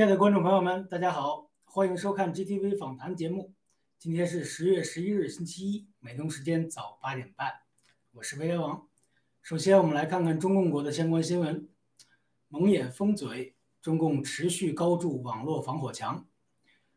[0.00, 3.52] 亲爱的观众朋友们，大家好，欢迎收看 GTV 访谈节目。
[3.98, 7.52] 今天是十月十一日，星期一，美东时间早八点半，
[8.12, 8.88] 我是威廉王。
[9.42, 11.68] 首先，我们来看看中共国的相关新闻：
[12.48, 16.26] 蒙眼封嘴，中共持续高筑网络防火墙。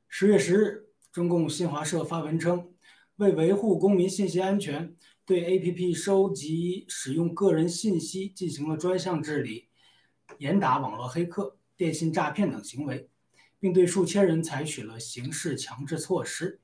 [0.08, 2.74] 十月十日，中共新华社发文称，
[3.18, 4.96] 为维护公民信息安全，
[5.26, 9.68] 对 APP 收集使用个人信息进行了专项治理，
[10.38, 11.58] 严打网络黑客。
[11.76, 13.10] 电信诈骗等行为，
[13.60, 16.60] 并对数千人采取了刑事强制措施。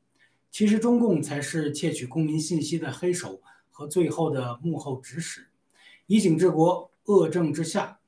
[0.51, 5.49] 其实，中共才是窃取公民信息的黑手和最后的幕后指使。
[6.07, 7.99] 以警治国，恶政之下，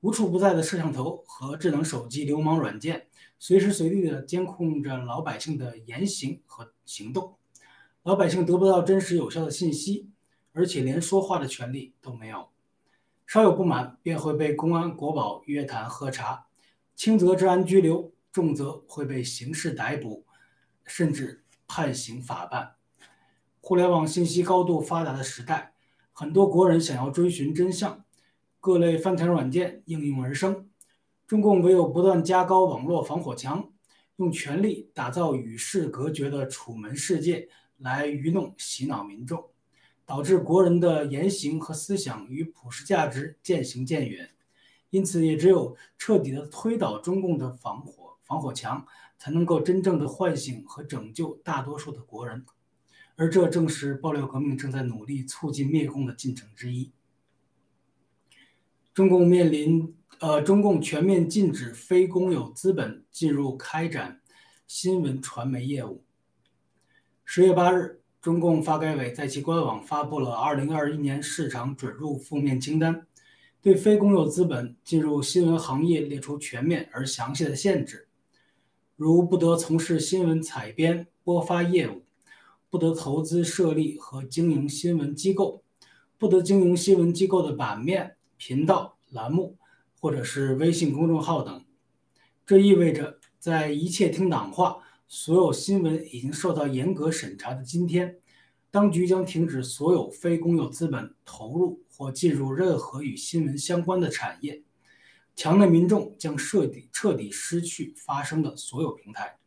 [0.00, 3.06] 无处不在的摄像头和智能手机、流氓软件，
[3.38, 7.36] 随时随地地监控着老百姓的言行和行动。
[8.02, 10.10] 老百姓得不到真实有效的信息，
[10.52, 12.48] 而且连说话的权利都没有。
[13.26, 16.46] 稍有不满，便会被公安、国保约谈喝茶，
[16.94, 20.24] 轻则治安拘留，重则会被刑事逮捕，
[20.84, 22.74] 甚至判刑法办。
[23.60, 25.72] 互联网信息高度发达的时代，
[26.12, 28.04] 很多国人想要追寻真相，
[28.60, 30.68] 各类翻墙软件应运而生。
[31.26, 33.72] 中共唯有不断加高网络防火墙，
[34.16, 39.48] 用权力打造与世隔绝的楚门世界，来愚弄、洗脑民众。
[40.06, 44.30] 导致国人的言行和思想与普世价值渐行渐远，
[44.90, 48.86] 因此也只有彻底的推倒中共的防火防火墙，
[49.18, 52.44] 才能够真正的唤醒和拯救大多数的国人，
[53.16, 56.92] 而这正是爆料革命正在努力促进灭共的进程之一。
[58.92, 64.20] 中共面临呃，中共全面禁止非公有资本进入开展
[64.66, 66.04] 新闻传媒业务。
[67.24, 68.03] 十月八日。
[68.24, 73.06] 中共发改委在其官网发布了2021年市场准入负面清单，
[73.60, 78.08] 对非公有资本进入新闻行业列出全面而详细的限制，
[78.96, 82.00] 如不得从事新闻采编播发业务，
[82.70, 85.62] 不得投资设立和经营新闻机构，
[86.16, 89.58] 不得经营新闻机构的版面、频道、栏目
[90.00, 91.62] 或者是微信公众号等。
[92.46, 94.78] 这意味着，在一切听党话。
[95.16, 98.16] 所有新闻已经受到严格审查的今天，
[98.72, 104.64] 当局将停止所有非公有资本投入或进入任何与新闻相关的产业，
[105.36, 109.38] 墙内民众将彻底彻底失去发声的所有平台。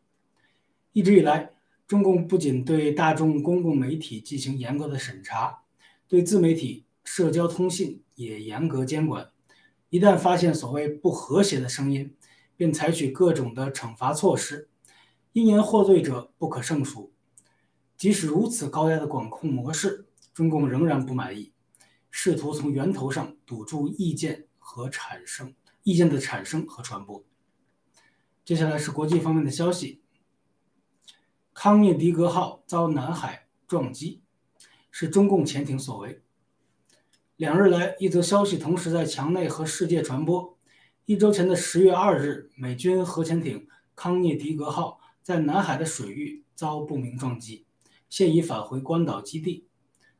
[0.93, 1.51] 一直以来，
[1.85, 5.63] 中共不仅对大众公共媒体进行严格的审查，
[6.07, 9.31] 对自媒体、社交通信也严格监管。
[9.89, 12.15] 一旦发现所谓不和谐的声音，
[12.55, 14.69] 便采取各种的惩罚措施。
[15.37, 17.13] 因言获罪者不可胜数。
[17.95, 21.53] 即使如此高压的管控模式，中共仍然不满意，
[22.09, 25.53] 试图从源头上堵住意见和产生
[25.83, 27.23] 意见的产生和传播。
[28.43, 30.01] 接下来是国际方面的消息：
[31.53, 34.23] 康涅狄格号遭南海撞击，
[34.89, 36.23] 是中共潜艇所为。
[37.35, 40.57] 两日来，一则消息同时在墙内和世界传播。
[41.05, 44.99] 一周前的十月二日，美军核潜艇康涅狄格号。
[45.27, 47.65] 在南海的水域遭不明撞击，
[48.07, 49.67] 现已返回关岛基地。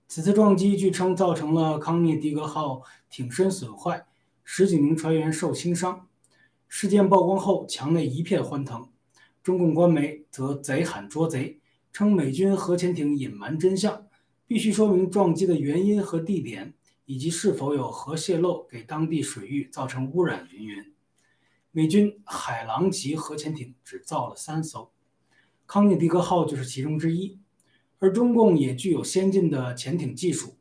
[0.06, 4.06] 此次撞击据称造成了康涅狄格号艇身损坏，
[4.44, 6.10] 十几名船员受轻伤。
[6.68, 8.90] 事件曝光后，墙内一片欢腾。
[9.42, 11.62] 中共官媒则贼喊捉贼，
[11.94, 14.06] 称美军核潜艇隐瞒真相，
[14.46, 16.74] 必须说明撞击的原因和地点，
[17.06, 20.50] 以及是否有核泄漏给当地水域造成污染。
[20.52, 20.94] 云云。
[21.72, 24.92] 美军海狼级核潜艇只造了三艘。
[25.68, 27.38] 康涅狄格号就是其中之一，
[28.00, 30.56] 而中共也具有先进的潜艇技术。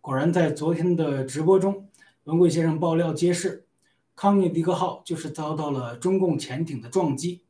[0.00, 1.88] 果然，在昨天的直播中，
[2.22, 3.66] 文贵先生爆料揭示，
[4.14, 7.42] 康涅狄格号就是遭到了中共潜艇的撞击，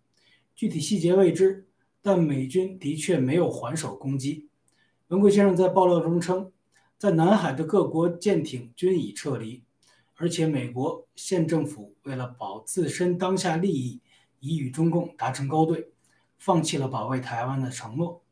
[0.55, 1.69] 具体细节未知，
[2.01, 4.49] 但美军的确没有还手攻击。
[5.09, 6.51] 文贵先生在爆料中称，
[6.97, 9.63] 在南海的各国舰艇均已撤离，
[10.15, 14.01] 而且美国县政府为了保自身当下利益，
[14.41, 15.91] 已与中共达成勾兑。
[16.39, 18.23] 放弃了保卫台湾的承诺。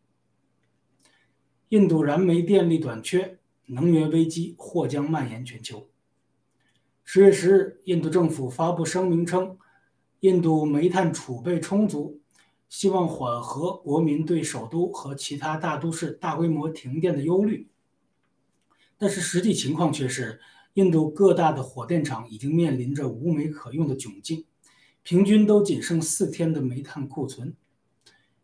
[1.70, 5.88] 印度燃煤电力短缺，能源危机或将蔓延全球。
[7.05, 9.58] 十月十日，印度政府发布声明称，
[10.20, 12.20] 印度煤炭储备充足，
[12.69, 17.69] 希望缓和国民对首都和其他大都市大规模停电的忧虑。
[18.97, 20.41] 但是实际情况却是，
[20.75, 24.44] 印度各大的火电厂已经面临着无煤可用的窘境，
[25.02, 27.55] 平均都仅剩四天的煤炭库存。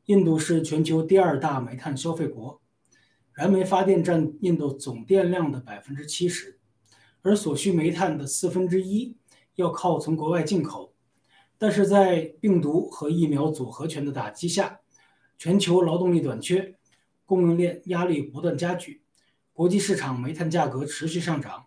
[0.07, 2.61] 印度是全球第二大煤炭消费国，
[3.33, 6.59] 燃煤发电占印度总电量的百分之七十，
[7.23, 9.17] 而所需煤炭的四分之一
[9.55, 10.93] 要靠从国外进口。
[11.57, 14.81] 但是在病毒和疫苗组合拳的打击下，
[15.39, 16.75] 全球劳动力短缺，
[17.25, 19.05] 供应链压力不断加剧，
[19.53, 21.67] 国际市场煤炭价格持续上涨，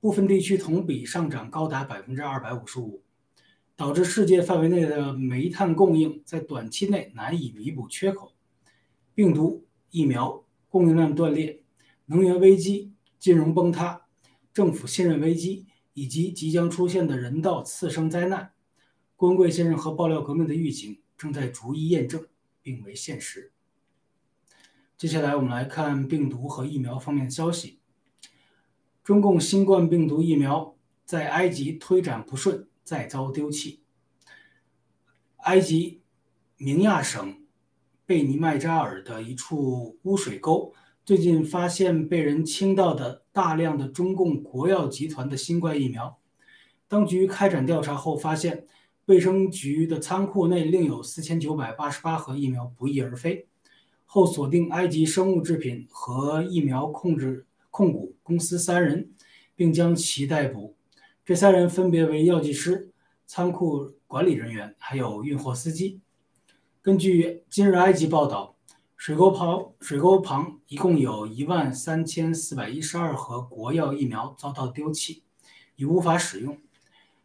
[0.00, 3.02] 部分地区同比上涨高达百分之二百五十五，
[3.80, 8.34] 导致世界范围内的煤炭供应在短期内难以弥补缺口。
[9.14, 11.62] 病毒、疫苗供应链断裂，
[12.04, 14.02] 能源危机、金融崩塌、
[14.52, 18.52] 政府信任危机以及即将出现的人道次生灾难。
[19.16, 22.26] 郭文贵先生和爆料革命的预警正在逐一验证，
[22.60, 23.50] 并为现实。
[24.98, 27.78] 接下来，我们来看病毒和疫苗方面的消息。
[29.02, 30.76] 中共新冠病毒疫苗
[31.06, 33.82] 在埃及推展不顺，再遭丢弃。
[35.44, 36.02] 埃及
[36.56, 37.46] 明亚省
[38.04, 46.18] 贝尼麦扎尔的一处污水沟，最近发现被人倾倒的大量的中共国药集团的新冠疫苗。
[46.88, 48.66] 当局开展调查后发现。
[49.06, 53.48] 卫生局的仓库内另有四千九百八十八盒疫苗不翼而飞，
[54.06, 59.10] 后锁定埃及生物制品和疫苗控制控股公司三人，
[59.56, 60.76] 并将其逮捕。
[61.24, 62.90] 这三人分别为药剂师、
[63.26, 66.00] 仓库管理人员，还有运货司机。
[66.82, 68.56] 根据今日埃及报道，
[68.96, 75.22] 水沟旁水沟旁一共有一万三千四百一十二盒国药疫苗遭到丢弃，
[75.76, 76.58] 已无法使用。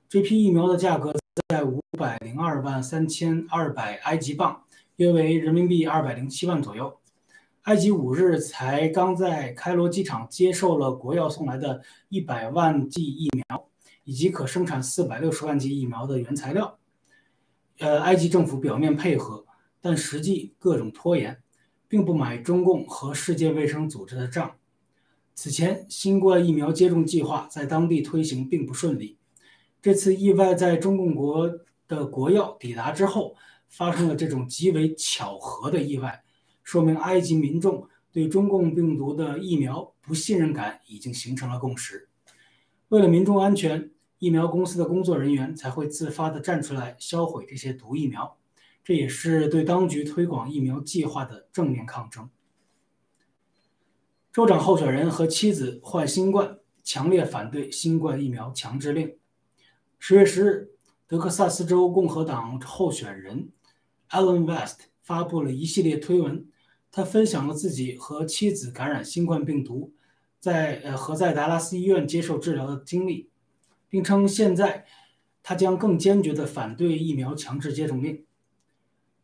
[0.08, 1.14] 这批疫苗的价格。
[1.50, 4.64] 在五百零二万三千二百埃及镑，
[4.96, 6.98] 约为人民币二百零七万左右。
[7.64, 13.68] 埃及五日才刚在开罗机场接受了国药送来的一百万剂疫苗，
[14.06, 16.80] 以及可生产四百六十万剂疫苗的原材料。
[17.80, 19.46] 呃，埃及政府表面配合，
[19.82, 21.42] 但实际各种拖延，
[21.90, 24.56] 并不买中共和世界卫生组织的账。
[25.34, 29.18] 此前，新冠疫苗接种计划在当地推行并不顺利。
[29.82, 33.36] 这次意外在中共国的国药抵达之后，
[33.68, 36.24] 发生了这种极为巧合的意外，
[36.64, 42.08] 说明埃及民众对中共病毒的疫苗不信任感已经形成了共识。
[42.88, 48.38] 为了民众安全，疫苗公司的工作人员才会自发地站出来销毁这些毒疫苗，
[48.84, 52.30] 这也是对当局推广疫苗计划的正面抗争。
[54.32, 59.18] 州长候选人和妻子患新冠，强烈反对新冠疫苗强制令。
[59.98, 60.72] 十月十日，
[61.08, 63.50] 德克萨斯州共和党候选人
[64.10, 66.48] Alan West 发布了一系列推文。
[66.92, 69.94] 他分享了自己和妻子感染新冠病毒，
[70.40, 73.30] 在呃和在达拉斯医院接受治疗的经历，
[73.96, 74.86] 并称现在
[75.42, 78.26] 他将更坚决地反对疫苗强制接种令。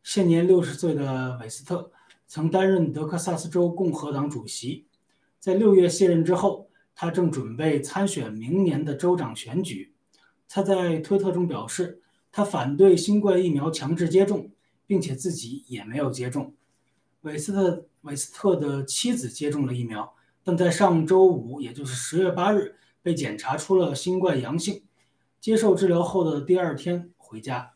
[0.01, 1.91] 现年六十岁的韦斯特
[2.25, 4.85] 曾担任德克萨斯州共和党主席，
[5.39, 9.93] 在六月卸任之后，他正准备参选明年的州长选举。
[10.47, 12.01] 他在推特中表示，
[12.31, 14.51] 他反对新冠疫苗强制接种，
[14.87, 16.53] 并且自己也没有接种。
[17.23, 20.13] 韦斯特韦斯特的妻子接种了疫苗，
[20.45, 24.83] 但在上周五，也就是十月八日，被检查出了新冠阳性。
[25.39, 27.73] 接受治疗后的第二天回家。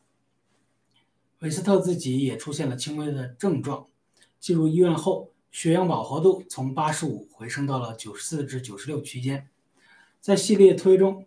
[1.39, 3.87] 韦斯特自己也出现了轻微的症状，
[4.39, 9.49] 进入医院后，血氧饱和度从八十五回升到了九十四至九十六区间。
[10.21, 11.25] 在系列推中。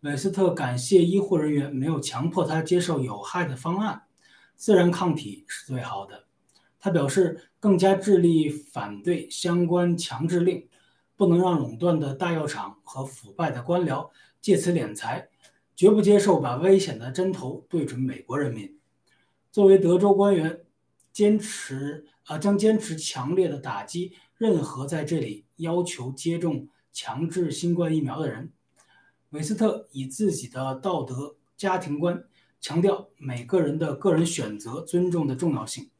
[0.00, 4.02] 韦斯特感谢医护人员没有强迫他接受有害的方案，
[4.54, 6.26] 自然抗体是最好的。
[6.78, 10.68] 他表示更加致力反对相关强制令，
[11.16, 15.28] 不能让垄断的大药厂和腐败的官僚借此敛财，
[15.76, 18.78] 绝不接受把危险的针头对准美国人民。
[19.50, 20.60] 作为德州官员，
[21.12, 28.52] 坚持啊将坚持强烈的打击任何在这里要求接种强制新冠疫苗的人。
[29.30, 32.24] 韦斯特以自己的道德家庭观
[32.60, 35.90] 强调每个人的个人选择尊重的重要性。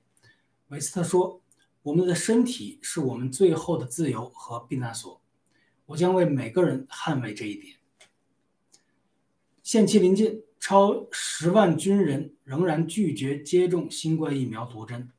[0.68, 1.40] 韦斯特说
[1.84, 5.20] ：“我们的身体是我们最后的自由和避难所，
[5.84, 7.76] 我将为每个人捍卫这一点。”
[9.62, 15.10] 限期临近，超十万军人仍然拒绝接种新冠疫苗毒针。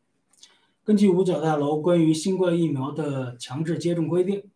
[0.84, 4.50] 根据五角大楼关于新冠疫苗的强制接种规定，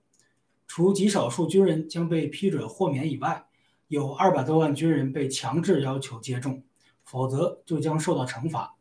[0.65, 3.47] 除极少数军人将被批准豁免以外，
[3.87, 6.63] 有二百多万军人被强制要求接种，
[7.03, 8.75] 否则就将受到惩罚。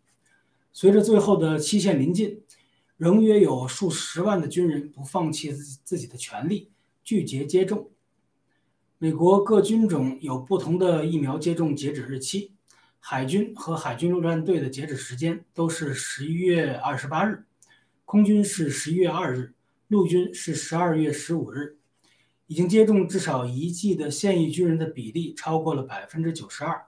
[0.72, 2.42] 随着最后的期限临近，
[2.98, 6.72] 仍约有数十万的军人不放弃自自己的权利，
[7.04, 7.90] 拒绝接种。
[8.98, 12.54] 美国各军种有不同的疫苗接种截止日期，
[12.98, 17.44] 海军和海军陆战队的截止时间都是十一月二十八日，
[18.04, 19.54] 空军是十一月二日，
[19.86, 21.78] 陆军是十二月十五日。
[22.48, 26.86] 已经接种至少一剂的现役军人的比例超过了百分之九十二，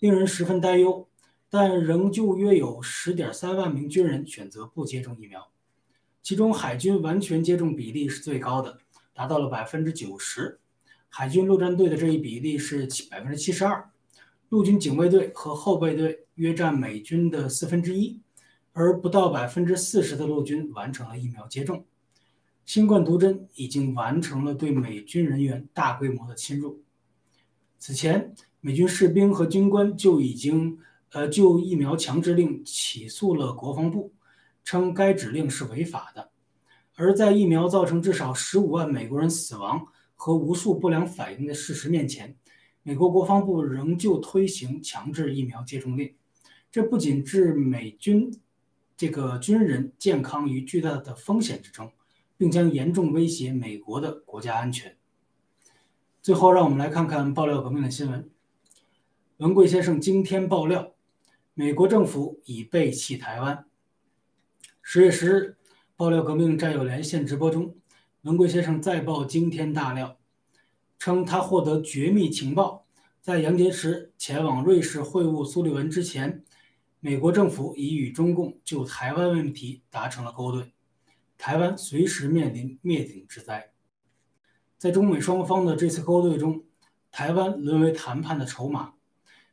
[0.00, 1.06] 令人十分担忧。
[1.48, 5.48] 但仍旧约有十点三万名军人选择不接种疫苗，
[6.20, 8.78] 其中海军完全接种比例是最高的，
[9.14, 10.58] 达到了百分之九十。
[11.08, 13.88] 海军陆战队的这一比例是百分之七十二，
[14.48, 18.20] 陆军警卫队和后备队约占美军的四分之一，
[18.72, 21.84] 而不到百分之四十的陆军完成了疫苗接种。
[22.64, 26.82] 新冠毒针已经完成了对美军人员大规模的侵入。
[27.78, 30.76] 此前，美军士兵和军官就已经。
[31.12, 34.12] 呃，就疫苗强制令起诉了国防部，
[34.64, 36.30] 称该指令是违法的。
[36.94, 42.36] 而在疫苗造成至少十五万美国人死亡和无数不良反应的事实面前，
[42.82, 46.14] 美国国防部仍旧推行强制疫苗接种令，
[46.70, 48.30] 这不仅置美军
[48.96, 51.92] 这个军人健康于巨大的风险之中，
[52.36, 54.96] 并将严重威胁美国的国家安全。
[56.20, 58.28] 最后，让我们来看看爆料革命的新闻。
[59.36, 60.95] 文贵先生今天爆料。
[61.58, 63.64] 美国政府已背弃台湾。
[64.82, 65.56] 十月十日，
[65.96, 67.74] 爆料革命战友连线直播中，
[68.24, 70.18] 文贵先生再爆惊天大料，
[70.98, 72.84] 称他获得绝密情报，
[73.22, 76.44] 在杨洁篪前往瑞士会晤苏利文之前，
[77.00, 80.74] 美国政府已与中共就台湾问题达成了勾兑，
[81.38, 83.72] 台湾随时面临灭顶之灾。
[84.76, 86.62] 在中美双方的这次勾兑中，
[87.10, 88.92] 台湾沦为谈判的筹码。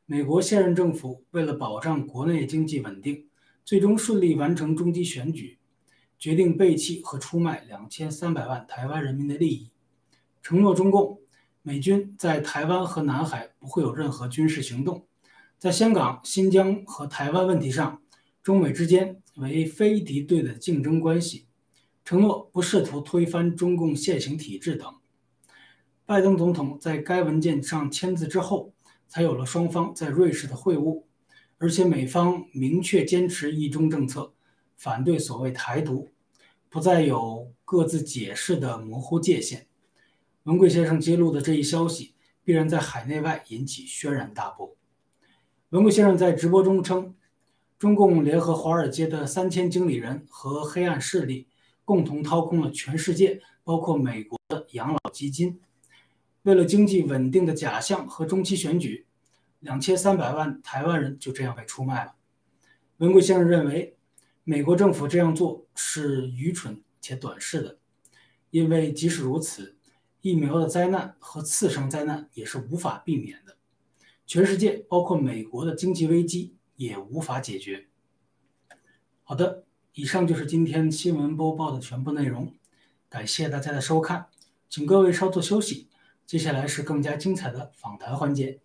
[0.05, 3.25] 美国现任政府为了保障国内经济稳定，
[3.63, 5.60] 最终顺利完成中期选举，
[6.19, 9.72] 决定背弃和出卖两千三百万台湾人民的利益，
[10.41, 11.22] 承诺中共
[11.62, 15.07] 美军在台湾和南海不会有任何军事行动，
[15.57, 18.01] 在香港、新疆和台湾问题上，
[18.43, 21.45] 中美之间为非敌对的竞争关系，
[22.03, 24.93] 承诺不试图推翻中共现行体制等。
[26.05, 28.72] 拜登总统在该文件上签字之后。
[29.13, 31.03] 才有了双方在瑞士的会晤，
[31.60, 34.34] 而且美方明确坚持一中政策，
[34.75, 36.10] 反对所谓台独，
[36.67, 39.67] 不再有各自解释的模糊界限。
[40.46, 44.75] 文贵先生揭露的这一消息，必然在海内外引起轩然大波。
[45.70, 47.13] 文贵先生在直播中称，
[47.77, 51.48] 中共联合华尔街的三千经理人和黑暗势力，
[51.86, 55.60] 共同掏空了全世界，包括美国的养老基金。
[56.43, 59.07] 为了经济稳定的假象和中期选举，
[59.59, 62.15] 两千三百万台湾人就这样被出卖了。
[62.97, 63.97] 文贵先生认为，
[64.43, 67.79] 美国政府这样做是愚蠢且短视的，
[68.50, 69.77] 因为即使如此，
[70.19, 73.57] 疫苗的灾难和次生灾难也是无法避免的。
[74.25, 77.88] 全世界，包括美国的经济危机也无法解决。
[79.23, 82.53] 好的，以上就是今天新闻播报的全部内容，
[83.07, 84.27] 感谢大家的收看，
[84.69, 85.88] 请各位稍作休息。
[86.25, 88.59] 接下来是更加精彩的访谈环节。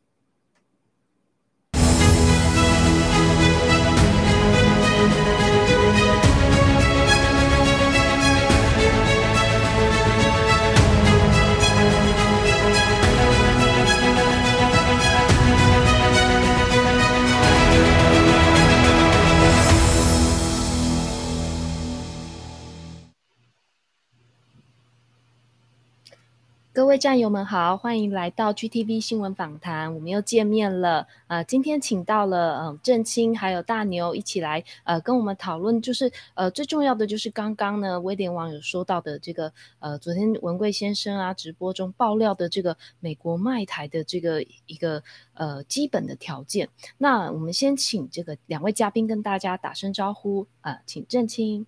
[26.79, 31.09] 各位战友们好，欢迎来到 GTV 新闻访谈，我们又见面了。
[31.27, 45.03] 呃，今天请到了嗯郑清还有大牛一起来呃跟我们讨论，就是呃最重要的就是刚刚呢威廉网友说到的这个呃昨天文贵先生啊直播中爆料的这个美国卖台的这个一个
[45.35, 46.69] 呃基本的条件。
[46.97, 51.67] 那我们先请这个两位嘉宾跟大家打声招呼啊，请郑清。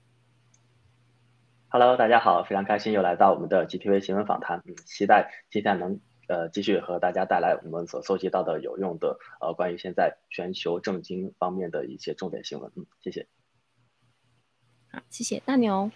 [1.73, 13.29] Hello，大家好，非常开心又来到我们的 GTV 新闻访谈，嗯，期待今天能呃继续和大家带来我们所搜集到的有用的呃关于现在全球政经方面的一些重点新闻，嗯，谢谢。
[14.91, 15.41] 好，谢谢。
[15.47, 15.93] 大牛。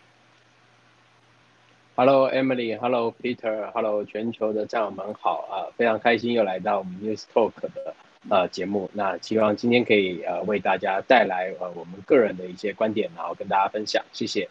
[1.96, 5.40] Hello Emily，Hello Peter，Hello 全球的战友们好。
[5.50, 7.96] 啊，非常开心又来到我们 News Talk 的
[8.30, 14.48] 呃节目，那希望今天可以呃为大家带来呃我们个人的一些观点，然后跟大家分享，谢谢。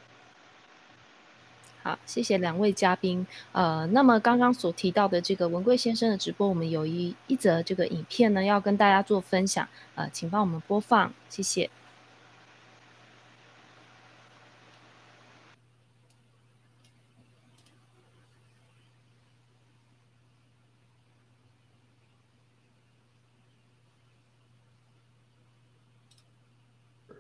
[1.84, 3.28] 好，谢谢两位嘉宾。
[3.52, 9.68] 呃，那么刚刚所提到的这个文贵先生的直播，我们有一一则这个影片呢，要跟大家做分享。
[9.96, 11.70] 呃，请帮我们播放，谢谢。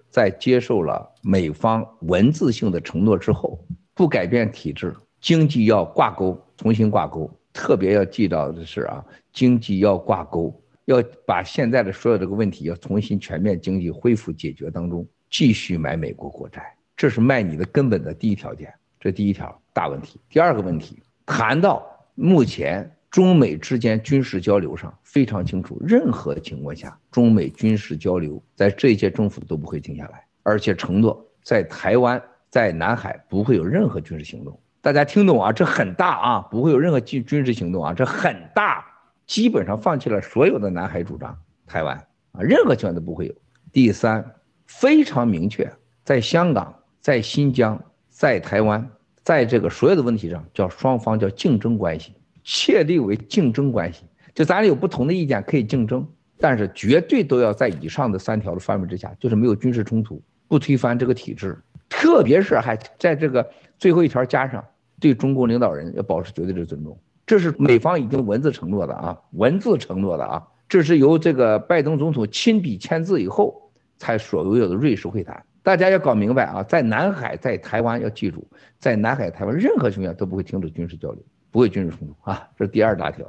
[0.09, 3.59] 在接受了美方文字性的承诺之后。
[3.93, 7.29] 不改变体制，经济要挂钩，重新挂钩。
[7.51, 20.19] 特别要记到的是啊，经济要挂钩，要把现在的所有这个问题要重新全面经济恢复解决当中，继续买美国国债，这是卖你的根本的第一条件，这第一条大问题。
[20.29, 21.85] 第二个问题，谈到
[22.15, 32.19] 目前中美之间军事交流上非常清楚，任何情况下中美军事交流在这一届政府都不会停下来，而且承诺在台湾、
[32.53, 34.59] 在南海不会有任何军事行动。
[34.79, 35.51] 大家听懂啊？
[35.51, 38.85] 这很大啊，不会有任何军军事行动啊，这很大，
[39.25, 41.97] 基本上放弃了所有的南海主张，台湾
[42.31, 43.33] 啊，任何情况都不会有。
[43.71, 44.23] 第三，
[44.67, 45.67] 非常明确，
[46.03, 48.87] 在香港、在新疆、在台湾，
[49.23, 54.03] 在这个所有的问题上，叫双方叫竞争关系，确立为竞争关系，
[54.35, 56.07] 就咱俩有不同的意见可以竞争，
[56.37, 61.57] 但是绝对都要在以上的三条的范围之下，就是没有军事冲突，不推翻这个体制，
[61.93, 63.47] 特别是还在这个
[63.77, 64.63] 最后一条加上。
[64.99, 75.43] 对中国领导人要保持绝对的尊重，这是美方已经文字承诺的啊，文字承诺的啊，这是由这个拜登总统亲笔签字以后才所拥有的瑞士会谈。
[75.61, 78.47] 大家要搞明白啊，在南海，在台湾要记住，
[78.79, 81.21] 在南海、台湾任何情况下都不会停止军事交流，
[81.51, 83.25] 不会军事冲突啊，这是第二大条。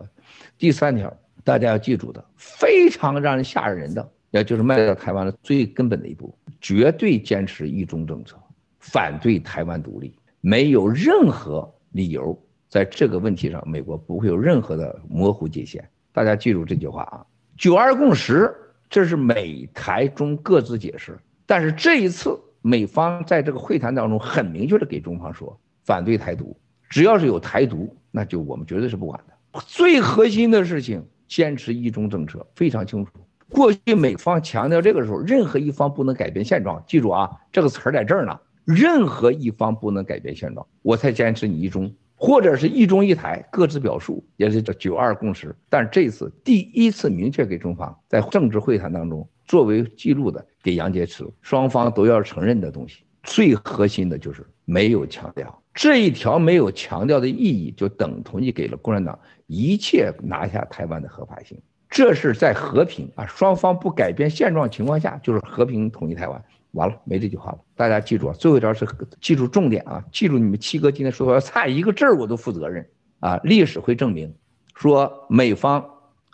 [0.56, 8.36] 第三条，大家要记住的，非常让人吓人的，也就是迈到台湾的最根本的一步，绝对坚持一中政策，
[8.84, 10.14] 反对台湾独立。
[10.40, 15.82] 没有任何理由在这个问题上，美国不会有任何的模糊界限。
[16.12, 17.24] 大家记住这句话啊！
[17.56, 18.54] 九二共识，
[18.90, 21.18] 这是美台中各自解释。
[21.46, 26.54] 但是这一次，美方在这个会谈当中很明确的给中方说，反对台独，
[26.90, 29.60] 只要是有台独，那就我们绝对是不管的。
[29.66, 33.12] 最核心的事情，坚持一中政策，非常清楚。
[33.48, 36.82] 过去美方强调这个时候，任何一方不能改变现状。
[36.86, 38.38] 记住啊，这个词儿在这儿呢。
[38.64, 45.54] 任何一方不能改变现状，我才坚持你一中，或者是一中一台，各自表述，也是这九二共识。
[45.68, 53.04] 但这次第一次明确给中方在政治会谈当中作为记录的，给杨洁篪，双方都要承认的东西。
[53.22, 61.58] 最核心的就是没有强调这一条，没有强调的意义，就等同于给了共产党一切拿下台湾的合法性。
[61.88, 66.44] 这是在和平啊，双方不改变现状情况下，就是和平统一台湾。
[66.74, 67.58] 完了，没这句话了。
[67.74, 68.86] 大家记住啊，最后一条是
[69.20, 72.88] 记住重点啊，记住你们七哥今天说的，差一个字儿我都负责任
[73.20, 73.40] 啊。
[73.44, 74.34] 历史会证明，
[74.74, 75.84] 说美方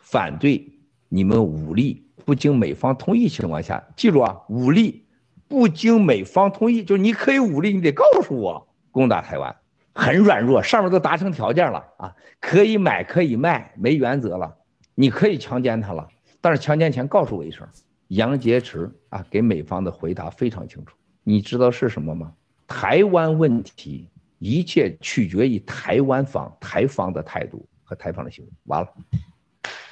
[0.02, 0.72] 反对
[1.08, 5.06] 你们武力不经美方同意情况下，记住啊，武力
[5.46, 9.54] 不经美方同意，就是你可以武力，你得告诉我攻打台湾，
[9.94, 14.56] 很软弱，上面都达成条件了啊，可以买可以卖，没原则了，
[14.94, 16.08] 你可以强奸他了，
[16.40, 17.66] 但是强奸前告诉我一声。
[18.10, 22.32] 杨洁篪啊，给美方的回答非常清楚，你知道是什么吗？
[22.66, 24.08] 台湾问题
[24.40, 28.50] 一切取决于台湾方、台方的态度和台方的行为。
[28.64, 28.88] 完了，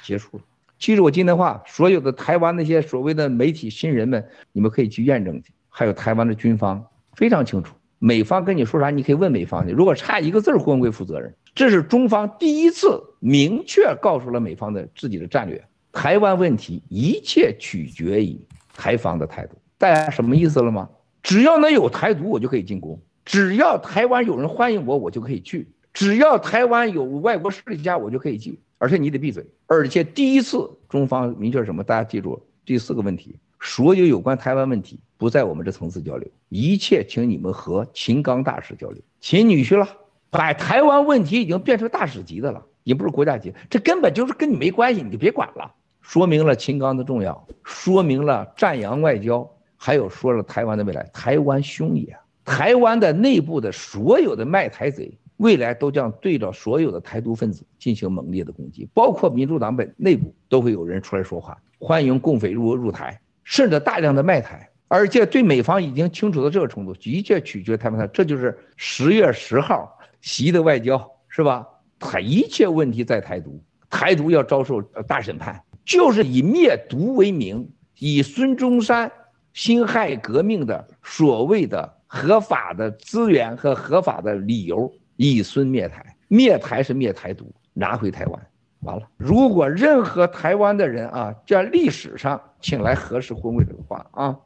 [0.03, 0.43] 结束了。
[0.77, 5.53] 记住我今天话，所有的台湾那些所谓的媒体新人们，你们可以去验证去。
[5.69, 9.73] 还有台湾的军方非常清楚，美方跟你说啥，你可以问美方去。
[9.73, 11.33] 如果差一个字，会不会负责任？
[11.55, 15.65] 这是中方第一次明确告诉了美方的自己的战略。
[15.99, 18.39] 台湾问题一切取决于
[18.73, 20.87] 台方的态度，大家什么意思了吗？
[21.21, 28.57] 只要能有台独，我就可以进攻；只要台湾有人欢迎我，我就可以去；只要台湾有外国势力加，我就可以去。
[28.77, 29.45] 而且你得闭嘴。
[29.67, 31.83] 而且第一次中方明确什么？
[31.83, 39.01] 大家记住第四个问题：所有有关台湾问题不在我们这层次交流，一切请你们和秦刚大使交流。
[39.19, 39.85] 秦女婿了，
[40.29, 45.75] 把台湾问题已经变成大使级的了，也不是国家级，这根本就是跟你没关系，你就别管了。
[46.09, 51.07] 说明了秦刚的重要，说明了赞扬外交，还有说了台湾的未来。
[51.13, 71.67] 台湾兄也，台湾的内部的所有的卖台贼，未来都将对着所有的台独分子进行猛烈的攻击，包括民主党本内部都会有人出来说话，欢迎共匪入入台，甚至大量的卖台，而且对美方已经清楚到这个程度，一切取决台湾，这就是十月十号习的外交，是吧？
[71.99, 75.61] 他一切问题在台独，台独要遭受大审判。
[75.89, 79.11] 就是以灭毒为名，以孙中山
[79.53, 86.15] 辛亥革命的所谓的合法的资源和合法的理由，以孙灭台。
[86.27, 88.47] 灭台是灭台独，拿回台湾。
[88.81, 94.37] 完了，如果任何台湾的人啊，在历史上请来核实婚位的话啊。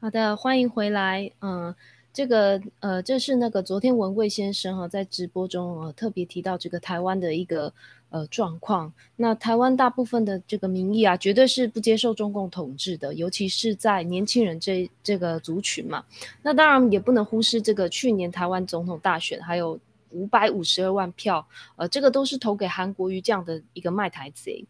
[0.00, 1.72] 好的，欢迎回来，嗯。
[2.16, 7.70] 这个呃，这是那个昨天文贵先生哈在直播中呃特别提到这个台湾的一个
[8.08, 8.90] 呃状况。
[9.16, 16.02] 那台湾大部分的这个民意啊，绝对是不接受中共统治的，尤其是在年轻人这这个族群嘛。
[16.40, 24.64] 那当然也不能忽视这个去年台湾总统大选还有五百五十二万票，呃，这个都是投给韩国瑜这样的一个卖台贼。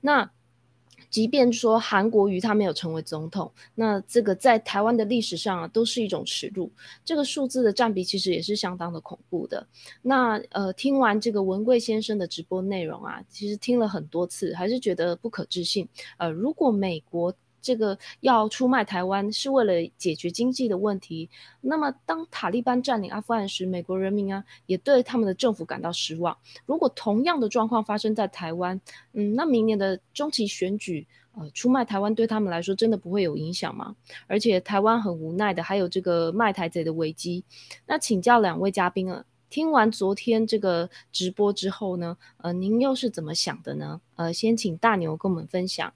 [0.00, 0.28] 那
[1.10, 6.70] 即便说韩国瑜他没有成为总统，那这个在台湾的历史上啊，都是一种耻辱。
[7.04, 9.66] 这个数字的占比其实也是相当的恐怖的。
[10.02, 15.88] 那呃，听完这个文贵先生的直播内容啊，其实听了很多次，还是觉得不可置信。
[16.18, 21.28] 呃，如果美国这个要出卖台湾是为了解决经济的问题，
[21.60, 26.36] 那么当塔利班占领阿富汗时，美国人民啊也对他们的政府感到失望。
[26.66, 28.80] 如果同样的状况发生在台湾，
[29.12, 33.94] 嗯，那明年的中期选举，呃，出卖台湾对他们来说真的不会有影响吗？
[34.26, 37.44] 而且台湾很无奈的还有这个卖台贼的危机。
[37.86, 44.00] 那请教两位嘉宾啊，听完昨天这个直播之后呢，呃，您又是怎么想的呢？
[44.16, 45.92] 呃，先请大牛跟我们分享。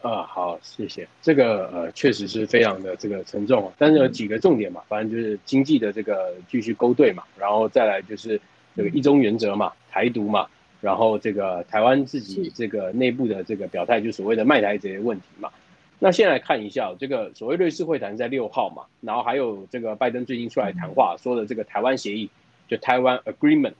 [0.00, 1.08] 啊，好，谢谢。
[1.20, 8.40] 这个呃，确实是非常的这个沉重，但是有几个重点嘛，反正就是经济的这个继续勾兑嘛，然后再来就是
[8.76, 10.46] 这个一中原则嘛，台独嘛，
[10.80, 15.50] 然后这个台湾自己这个内部的这个表态，就所谓的卖台这些问题嘛。
[15.98, 22.30] 那先来看一下这个所谓瑞士会谈在六号嘛，然后还有这个拜登最近出来谈话说的这个台湾协议，
[22.68, 23.74] 就台湾 Agreement，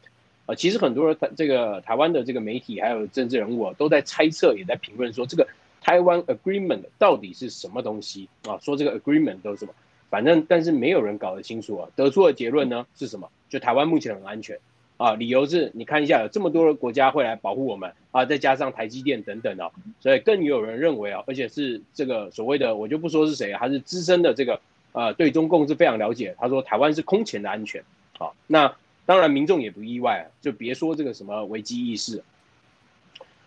[0.46, 5.46] 啊，其实很多人这个台湾的这个媒体还有政治人物啊都在猜测，也在评论说这个。
[5.80, 8.58] 台湾 agreement 到底是什么东西啊？
[8.60, 9.72] 说这个 agreement 都是什么？
[10.10, 11.88] 反正但是没有人搞得清楚啊。
[11.94, 13.28] 得出的结论呢是什么？
[13.48, 14.58] 就台湾目前很安全
[14.96, 15.14] 啊。
[15.14, 24.60] 理由是你看一下，有这么多的国家会来保护我们啊，再加上台积电等等啊，所以更有人认为啊，而且是这个所谓的我就不说是谁，他是资深的这个
[24.92, 26.34] 呃对中共是非常了解。
[26.38, 27.82] 他说台湾是空前的安全
[28.18, 28.30] 啊。
[28.46, 28.74] 那
[29.06, 32.22] 当然民众也不意外，就别说这个什么危机意识。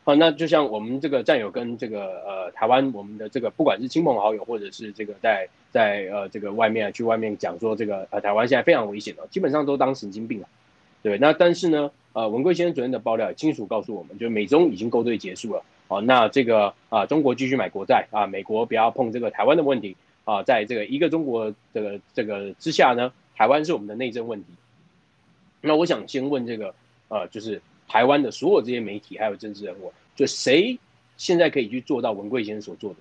[0.04, 10.48] 好，那就像我们这个战友跟这个呃台湾我们的这个不管是亲朋好友或者是这个在在呃这个外面去外面讲说这个呃台湾现在非常危险的，基本上都当神经病了，
[11.04, 11.20] 对。
[11.20, 24.48] 那但是呢，呃文贵先生昨天的爆料也清楚告诉我们，就美中已经勾兑结束了，哦，那这个啊中国继续买国债啊，美国不要碰这个台湾的问题啊，在这个一个中国这个这个之下呢，台湾是我们的内政问题。
[25.62, 26.74] 那我想先问这个
[27.08, 27.62] 呃就是。
[27.92, 30.80] 台湾的所有这些媒体还有政治人物，就谁
[31.18, 33.00] 现在可以去做到文贵先生所做的？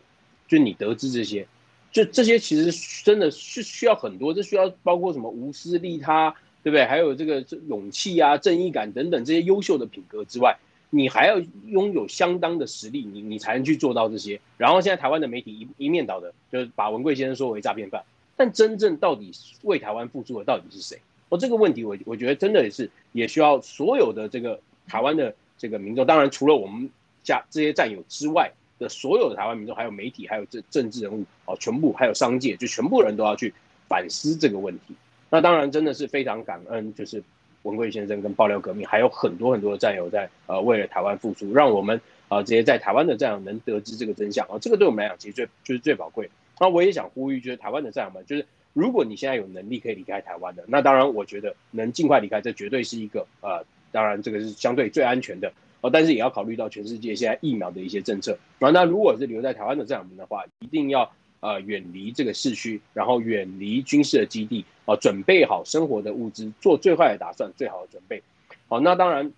[0.48, 1.46] 就你得知这些，
[1.92, 6.85] 就这些其实真的是需要很多，这需要包括什么无私利他，对不对？
[6.85, 10.59] 还有这个勇气啊、正义感等等这些优秀的品格之外，
[10.90, 14.40] 你还要拥有相当的实力，你你才能去做到这些。
[14.59, 18.03] 然后现在台湾的媒体一一面倒的，就是把文贵先生说为诈骗犯，
[18.37, 19.31] 但真正到底
[19.62, 20.98] 为台湾付出的到底是谁？
[21.29, 24.61] 哦，这个问题我我觉得真的也是也需要所有的这个。
[24.90, 26.90] 台湾的这个民众，当然除了我们
[27.22, 33.55] 家这些战友之外的所有的台湾民众，还有媒体，还有政政治人物哦，全部还有商界，就全部人都要去
[33.88, 34.96] 反思这个问题。
[35.31, 37.22] 那当然真的是非常感恩，就是
[37.62, 46.29] 文贵先生跟爆料革命，还有很多很多的战友在呃为了台湾付出，让我们啊这些在台湾的战友能得知这个真相啊，这个对我们来讲其实最就是最宝贵。
[46.59, 53.64] 那我也想呼吁，就是台湾的战友们，就是如果你现在有能力可以离开台湾的，那当然我觉得能尽快离开，这绝对是一个呃。
[53.92, 58.70] 当然，这个是相对最安全的哦，但是也要考虑到全世界现在疫苗的一些政策啊。
[58.70, 68.22] 那如果是留在台湾的战友们的话，一定要呃远离这个市区，然后远离军事的基地啊，准备好生活的物资，做最坏的打算，最好的准备。
[68.68, 69.33] 好，那当然，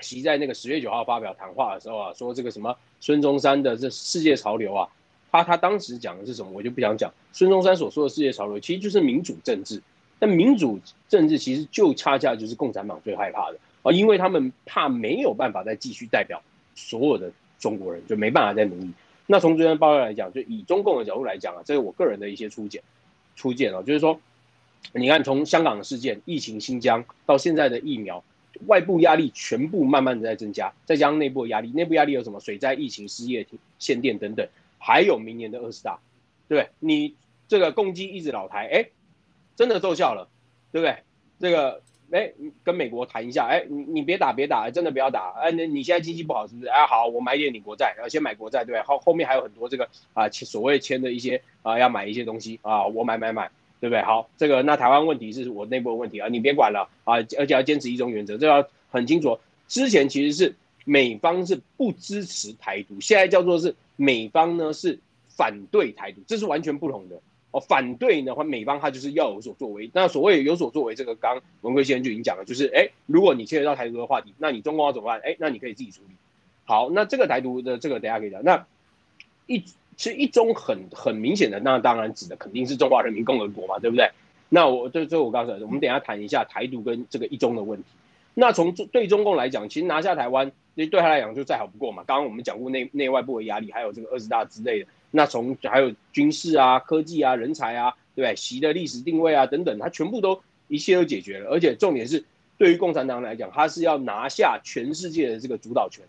[0.00, 4.88] 习在那个十月九号发表谈话的时候啊，说这个什么孙中山的这世界潮流啊，
[5.30, 7.12] 他他当时讲的是什么，我就不想讲。
[7.32, 9.82] 孙中山所说的世界潮流，其实就是民主政治。
[10.22, 13.58] 那民主政治其实就恰恰就是共产党最害怕的。
[13.82, 16.42] 啊，因为他们怕没有办法再继续代表
[16.74, 18.90] 所有的中国人，就没办法再努力。
[19.26, 22.82] 那从昨天报告来讲，就以中共的角度来讲啊，这是我个人的一些初见，
[23.36, 24.20] 初见啊，就是说，
[24.92, 28.22] 你看从香港的事件、疫情、新疆到现在的疫苗，
[28.66, 32.40] 外部压力全部慢慢的在增加，再加上内部压力，内部压力有什么？
[32.40, 33.46] 水灾、疫情、失业、
[33.78, 34.46] 限电等等，
[34.78, 35.98] 还有明年的二十大，
[36.48, 36.70] 对不对？
[36.80, 37.14] 你
[37.46, 38.88] 这个攻击一直老台，哎，
[39.54, 40.28] 真的奏效了，
[40.72, 40.96] 对不对？
[41.38, 41.80] 这个。
[42.10, 42.32] 哎，
[42.64, 46.68] 跟美国谈一下，哎，你你别打别打，真的不要打，哎，那你现在经济不好是不是？
[46.68, 54.02] 哎，好，我买点你国债，然后先买国债，对后后面还有很多这个啊，所谓签的一些啊，要买一些东西啊，我买买买，对不对？
[54.02, 59.38] 好，这个那台湾问题是我内部的问题啊，你别管了啊，而且要坚持一中原则，这要很清楚。
[59.68, 67.20] 之前其实是美方是不支持台独，现在叫做是美方呢是反对台独，这是完全不同的。
[67.52, 69.90] 哦，反对的话，美方他就是要有所作为。
[69.92, 75.20] 那所谓有所作为，这个刚文贵先生就已经讲了，就是哎，如果你牵扯到台独的话题，那你中共要怎么办？
[75.24, 76.14] 哎，那你可以自己处理。
[76.64, 78.44] 好，那这个台独的这个等下可以讲。
[78.44, 78.66] 那
[79.46, 79.64] 一
[79.96, 84.10] 其实一中很很明显的，那当然指的肯定是中华人民共和国嘛，对不对？
[84.48, 87.88] 那我这这我刚才我们等下谈一下台独跟这个一中的问题。
[88.34, 92.04] 那从对中共来讲，其实拿下台湾，那对他来讲就再好不过嘛。
[92.06, 94.86] 刚刚我们讲过内内外部的压力，还有这个二十大之类的。
[95.12, 98.36] 那从还有军事啊、科技啊、人才啊，对不对？
[98.36, 101.50] 习的历史定位啊等等，它全部都一切都解决了。
[101.50, 102.24] 而且重点是，
[102.56, 106.04] 对于共产党来讲，他是要拿下全世界的这个主导权。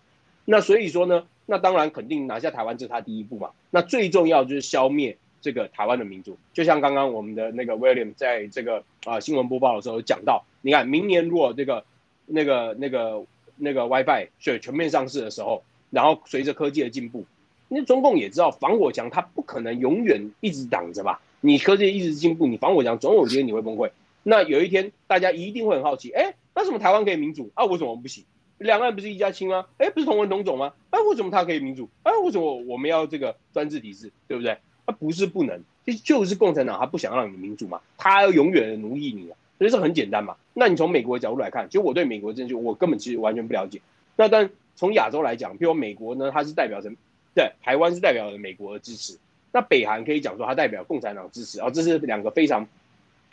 [0.46, 3.50] 那所以说呢，那当然肯定拿下台湾这是他第一步嘛。
[3.70, 6.38] 那最重要就是消灭这个台湾的民主。
[6.54, 11.84] 就像刚刚我们的那个 William 在这个啊新闻播报的时候讲到，你看明年如果这个
[12.28, 13.24] 那个那个
[13.56, 17.26] 那个 WiFi 就全面上市的时候，然后随着科技的进步。
[17.74, 21.22] 那中共也知道防火墙它不可能永远一直挡着吧？
[21.40, 23.90] 你科技一直进步，你防火墙总有一天你会崩溃。
[24.24, 27.64] 那有一天大家一定会很好奇，哎，为什么台湾可以民主啊？
[27.64, 28.26] 为什么不行？
[28.58, 29.68] 两岸不是一家亲吗？
[29.78, 30.74] 哎，不是同文同种吗？
[30.90, 31.88] 哎，为什么他可以民主？
[32.04, 34.12] 哎，为什么我们要这个专制体制？
[34.28, 34.58] 对不对？
[34.84, 40.36] 啊，不是不能，就就是共产党他不想让你民主嘛，他要永远的奴役你啊，所以这很简单嘛。
[40.54, 43.82] 那你从美国的角度来看，其实我对美国政治我根本其实完全不了解。
[44.18, 46.92] 那但从亚洲来讲，比如美国呢，它是代表着。
[47.34, 49.18] 对，台湾是代表了美国的支持，
[49.54, 52.68] 那北韩可以讲说它代表共产党支持，哦，这是两个非常，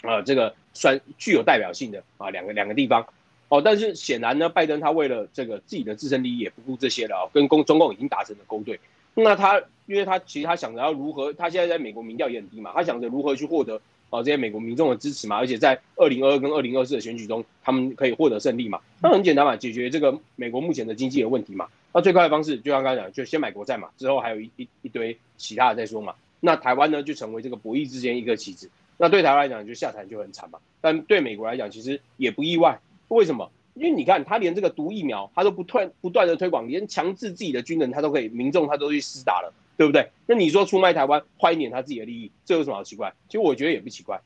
[0.02, 3.06] 呃，这个算具有代表性的啊两个两个地方，
[3.48, 8.78] 哦，但是显然呢，拜登他为了这个自己的自身利益也不顾这些了，哦，跟共中共已经达成了勾兑，
[9.14, 13.80] 那他因为他其实他想着要如何，他现在在美国民调也很低嘛，他想着如何去获得
[14.10, 21.66] 啊这些美国民众的支持嘛，而且在二零二二跟二零二四的选举中，他们可以获得胜利嘛，那很简单嘛，解决这个美国目前的经济的问题嘛。
[21.92, 26.14] 那最快的方式，就像刚才讲，就先买国债嘛，之后还有一一一堆其他的再说嘛。
[26.40, 28.70] 那台湾呢，就成为这个博弈之间一个棋子。
[28.96, 30.58] 那对台湾来讲，就下台就很惨嘛。
[30.80, 32.78] 但对美国来讲，其实也不意外。
[33.08, 33.50] 为什么？
[33.74, 40.10] 因为你看，他连这个毒疫苗，他都不断不断的推广，连强制自己的军人，他都可以，民众他都去施打了，对不对？
[40.26, 43.14] 那你说出卖台湾，换一点他自己的利益，这有什么好奇怪？
[43.28, 44.20] 其实我觉得也不奇怪。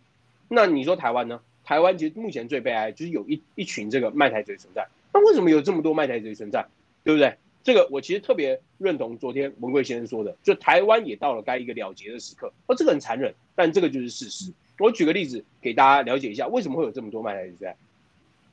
[0.49, 1.41] 那你说台湾呢？
[1.65, 4.89] 台湾其实目前最悲哀就是有一一群这个卖台贼存在。
[5.15, 6.67] 那为什么有这么多卖台贼存在？
[7.05, 7.37] 对不对？
[7.65, 12.53] 这个我其实特别认同昨天文贵先生说的，就台湾也到了该一个了结的时刻。
[12.67, 14.53] 哦，这个很残忍，但这个就是事实。
[14.79, 17.77] 我举个例子给大家了解一下，为什么会有这么多卖台在？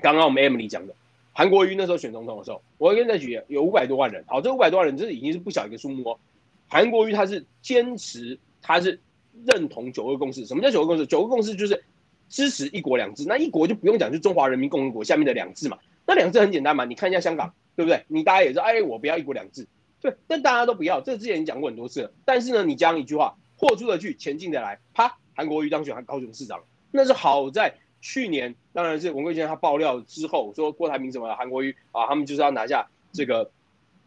[0.02, 0.94] 刚刚我们 Emily 讲的，
[1.34, 4.24] 韩国瑜那时候选总统的时候，我跟再举有五百多万人。
[4.28, 6.20] 好，这五百多万人这已经是不小一个数目哦。
[6.68, 9.00] 韩国瑜他是坚持，他是
[9.46, 10.46] 认同九二共识。
[10.46, 11.06] 什么叫九二共识？
[11.08, 11.84] 九二共识就是
[12.30, 13.26] 支持一国两制。
[13.28, 15.80] 那一国就不用讲，就中华人民共和国下面的两制嘛。
[16.06, 17.54] 那两制很简单嘛，你看一下香港。
[17.80, 18.04] 对不对？
[18.10, 19.66] 你大家也知道，哎，我不要一国两制，
[20.02, 22.12] 对，但大家都不要，这之前讲过很多次了。
[22.26, 26.62] 但是呢，你讲一句话，豁出的去，前进的来，啪，韩国瑜当选高雄市长，
[26.92, 33.50] 那是好在去年，当然是文贵先生他爆料之后说郭台铭什么韩国瑜啊，他们就是要拿下这个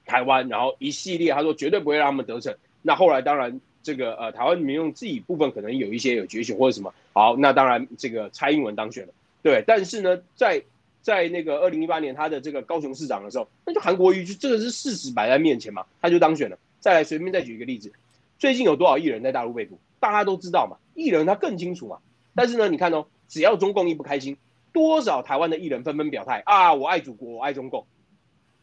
[0.04, 2.54] 台湾，然后一系列他说绝对不会让他们得逞。
[2.82, 10.62] 那后来当然这个呃台湾民众自己部分可能有一些有觉醒或者什么，好，那当然这个蔡英文当选了，对，但是呢，在
[11.02, 16.58] 在那个二零一八年他的这个高雄市长的时候，那就韩国瑜就这个是事实摆在面前嘛，他就当选了。
[16.80, 17.92] 再来随便再举一个例子，
[18.38, 21.98] 最近有多少艺人在大陆被捕，大家都知道嘛，艺人他更清楚嘛。
[22.34, 24.36] 但是呢，你看哦，只要中共一不开心，
[24.72, 27.86] 多少台湾的艺人纷纷表态啊，我爱祖国，我爱中共，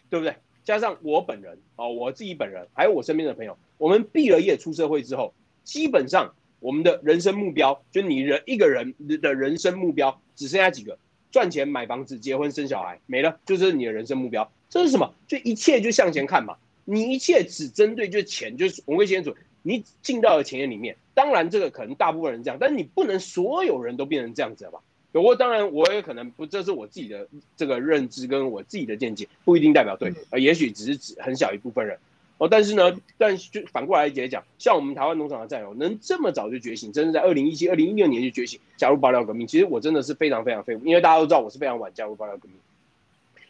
[0.09, 0.35] 对不对？
[0.63, 10.97] 加上我本人哦，我自己本人，还有我身边的朋友，我们毕了业出社会之后，基本上我们的人生目标，就你人一个人的人生目标，只剩下几个。
[11.31, 14.51] 赚钱、买房子、结婚、生小孩，没了，就是你的人生目标。
[14.69, 15.13] 这是什么？
[15.27, 16.57] 就一切就向前看嘛。
[16.85, 20.95] 你一切只针对就是钱，就是我会先说，你进到了钱眼里面。
[21.13, 24.79] 当然，这个可能大部分人这样，但你不能所有人都变成这样子吧？
[25.11, 31.97] 我当然我也可能不，这是我自己的这个认知跟我自己的见解，不一定代表对，呃，也许只是指很小一部分人。
[32.39, 39.45] 哦，但是呢，但是就反过来也讲，像我们台湾农场的战友能这么早就觉醒，真的在二零一七、二零一六年就觉醒，加入爆料革命。
[39.45, 42.55] 其实我真的是非常非常佩服，因为大家都知道我是非常晚加入爆料革命。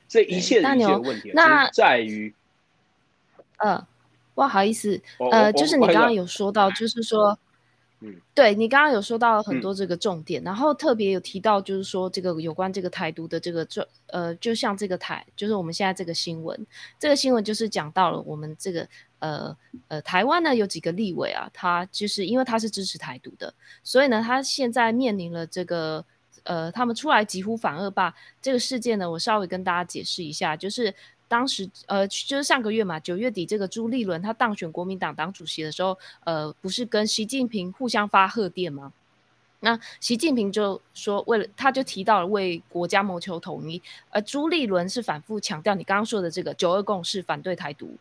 [0.08, 2.34] 这一切的一切的问题，那在于，
[3.58, 3.88] 呃，
[4.34, 5.00] 不好意思，
[5.32, 7.38] 呃，就是你刚刚有说到，就是说。
[8.02, 16.66] 嗯，对你刚刚有说到很多这个重点，然后特别有提到，就是说这个有关这个台独的这个这呃，就像这个台，就是我们现在这个新闻，
[16.98, 18.88] 这个新闻就是讲到了我们这个
[19.20, 19.58] 呃
[19.90, 26.06] 呃台湾呢有几个立委啊，他就是因为他是支持台独的，所以呢他现在面临了这个
[26.44, 30.94] 呃他们出来疾呼反恶霸这个事件呢，我稍微跟大家解释一下，就是。
[31.30, 38.92] 当时，呃，就是上个月嘛，九月底，这个朱立伦他当选国民党党主席的时候，呃，不是跟习近平互相发贺电吗？
[39.62, 47.96] 那习近平就说，为了他就提到了为国家谋求统一，而朱立伦是反复强调你刚刚说的这个九二共识，反对台独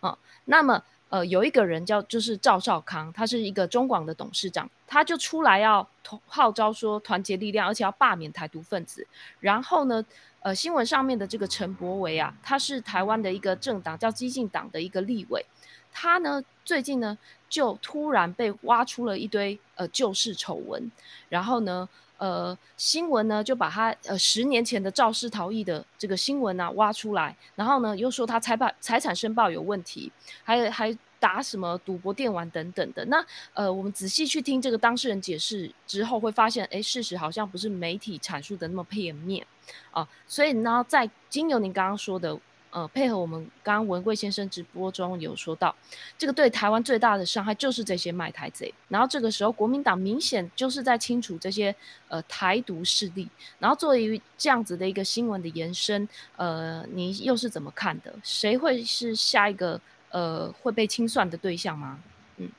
[0.00, 0.18] 啊。
[0.44, 5.88] 那么呃，有一个人叫就是赵少康，他是一个中广的董事长，他就出来要
[6.26, 9.06] 号召说团结力量，而且要罢免台独分子。
[9.38, 10.04] 然后呢，
[10.40, 15.46] 呃，新闻上面的这个陈柏维啊，他是台湾的一个政党叫激进党的一个立委。
[15.92, 17.16] 他呢，最近呢，
[17.48, 20.90] 就突然被挖出了一堆呃旧事丑闻，
[21.28, 30.10] 然后呢，呃，新闻呢就把他呃十年前的肇事逃逸的这个新闻啊挖出来，然后呢又说他财报财产申报有问题，
[30.42, 33.04] 还还打什么赌博电玩等等的。
[33.06, 33.24] 那
[33.54, 39.46] 呃，我们仔细去听这个当事人解释之后，会发现，哎，事实好像不是媒体阐述的那么片面
[39.90, 40.06] 啊。
[40.26, 42.38] 所以呢，在经由您刚刚说的。
[42.76, 45.74] 呃，配合我们刚刚文贵先生直播中有说到，
[46.18, 48.70] 这个对台湾最大的伤害就是这些卖台贼。
[48.88, 51.74] 然后这个时候，国民党明显就是在清除这些
[52.08, 53.26] 呃台独势力。
[53.58, 58.14] 然后作为这样子的一个新闻的延伸，呃，你又是怎么看的？
[58.22, 61.98] 谁会是下一个呃会被清算的对象吗？
[62.36, 62.50] 嗯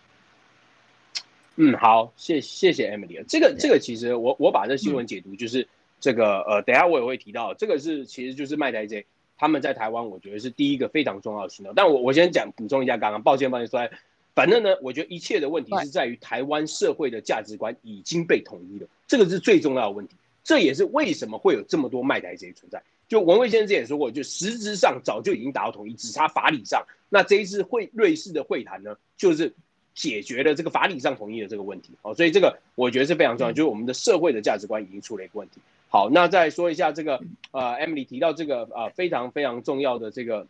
[1.58, 3.23] 嗯，好，谢谢谢 Emily。
[3.27, 5.67] 这个这个其实我我把这新闻解读就是
[5.99, 9.06] 这个呃，等下我也会提到，这个是其实就是卖台贼。
[9.38, 11.73] 他们在台湾，我觉得是第一个非常重要的行动。
[11.76, 13.89] 但我我先讲补充一下，刚刚抱歉抱歉说，
[14.34, 20.15] 反正呢，我觉得一切的问题是在于台湾社会的价值观已经被统一了，这个是最重要的问题。
[20.43, 22.82] 这也是为什么会有这么多卖台贼存在。
[23.10, 26.86] 就文蔚先生之前说过，就实质上早就已经达到统一，只差法理上。
[27.10, 29.54] 那这一次会瑞士的会谈呢，就是
[29.93, 31.91] 解决了这个法理上统一的这个问题。
[32.02, 35.60] 哦，所以这个我觉得是非常重要，就是我们的社会的价值观已经出了一个问题。
[35.89, 37.21] 好，那再说一下这个，
[37.52, 40.47] 呃，Emily 提到这个呃，非常非常重要的这个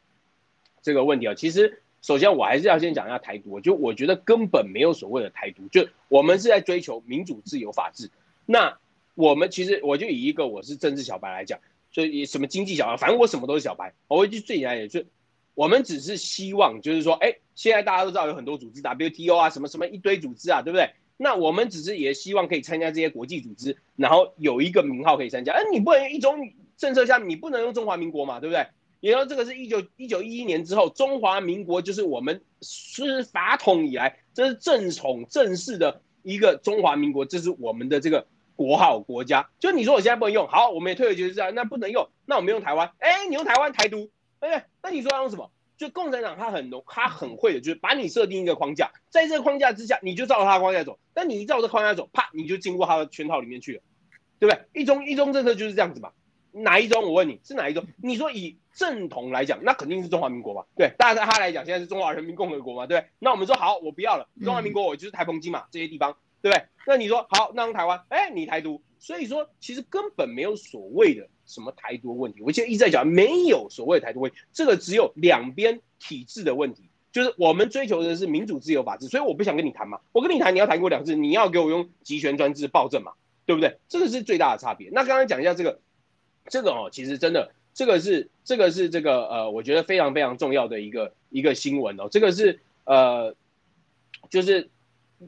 [0.81, 1.35] 这个问题啊。
[1.35, 8.09] 其实，首先我还是要先讲一下台独，就我觉得根本没有所谓的台独，就我们是在追求民主、自由、法治。
[8.47, 8.77] 那
[9.13, 11.59] 我们其实，我就以一个我是政治小白来讲，
[11.91, 13.93] 所以什么经济小白，反正我什么都是小白。
[14.07, 15.03] 我就最简单也就
[15.53, 20.89] 我们只是希望，就是说，哎，现在大家都知道有很多组织，WTO 啊，什么什么一堆组织啊，对不对？
[21.17, 25.51] 那我们只是也希望可以参加这些国际组织，然后有一个名号可以参加。
[25.51, 28.67] 哎，你不能一种政策下，你不能用中华民国嘛，对不对？
[28.99, 38.25] 然后这个是一九一九一一年之后，中华民国就是我们是法统以来，这是正统正式的一个中华民国，这是我们的这个
[38.55, 39.49] 国号国家。
[39.59, 42.91] 就你说我现在不能用，好，我们也退回去，就这样，那不能用，那我们用台湾。
[42.99, 45.51] 哎，你用台湾台独，哎，那你说要用什么？
[45.77, 50.99] 就共产党他很浓，他很会的，就是把你设定一个框架，在这个框架之下，你就照着他的框架走。
[51.13, 53.81] 但你一照着框架走，啪，你就进入他的圈套里面去了，
[54.39, 54.81] 对不对？
[54.81, 56.11] 一中一中政策就是这样子嘛。
[56.51, 57.03] 哪一中？
[57.03, 57.85] 我问你是哪一中？
[58.01, 60.65] 你说以正统来讲，那肯定是中华民国嘛？
[60.75, 62.87] 对，但是他来讲，现在是中华人民共和国嘛？
[62.87, 63.05] 对。
[63.19, 66.65] 那我们说好，我不要了，中华民国我就是台澎金马这些地方，对不对？
[66.87, 68.03] 那你说好，那用台湾？
[68.09, 68.81] 哎，你台独。
[68.99, 71.29] 所以说，其实根本没有所谓的。
[71.47, 72.41] 什么台独问题？
[72.41, 79.99] 我现在一直在讲，没有所谓的台独问题，这个只有两边体制的问题，就是我们追求的是民主、自由、法治，所以我不想跟你谈嘛。
[80.11, 83.13] 我跟你谈，你要谈过两次，你要给我用集权专制暴政嘛，
[83.45, 83.77] 对不对？
[83.87, 84.89] 这个是最大的差别。
[84.91, 85.79] 那刚刚讲一下这个，
[86.49, 92.09] 这个哦，其实真的，这个是这个是这个呃，我觉得非常非常重要的一个一个新闻哦。
[92.11, 93.35] 这个是呃，
[94.29, 94.69] 就是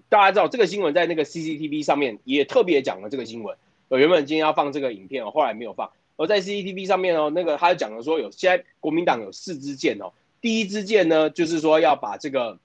[0.09, 3.57] 大家知道这个新闻在那个 CCTV 上面也特别讲了这个新闻。
[3.87, 5.89] 我原本今天要放这个影片哦，后来没有放。
[6.19, 12.59] 而在 CCTV 上面哦，那个他讲的说有现在国民党有四支箭哦，第一支箭呢就是说要把这个，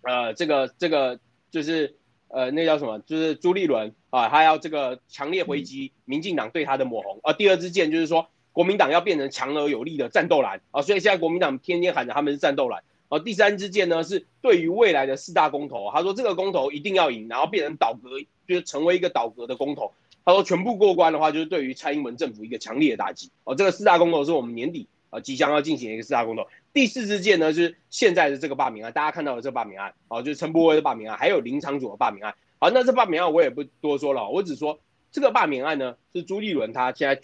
[0.00, 1.94] 呃，这个这个就是
[2.28, 7.20] 呃那叫什么，就是朱立伦啊，他要这个强烈回击民进党对他的抹红。
[7.22, 12.82] 而第二支箭就是说国民党要变成强而有力的战斗蓝啊，所以现在国民党天天喊着他们是战斗蓝。
[13.10, 18.08] 而第三支箭呢是对于未来的四大公投，他说这个公投一定要赢，然后变成倒戈，
[18.48, 19.92] 就是成为一个倒戈的公投。
[20.24, 23.56] 他说全部过关的话，就是对于蔡英文政府一个强烈的打击哦。
[23.56, 26.46] 这个四大公投是我们年底啊即将要进行的一个四大公投。
[26.72, 32.36] 第四支箭呢，就是现在的这个罢免案，大家看到的这个罢免案哦，就是陈柏威的罢免案，还有林长佐的罢免案。
[32.60, 34.78] 好，那这罢免案我也不多说了，我只说
[35.10, 37.20] 这个罢免案呢是朱立伦他现在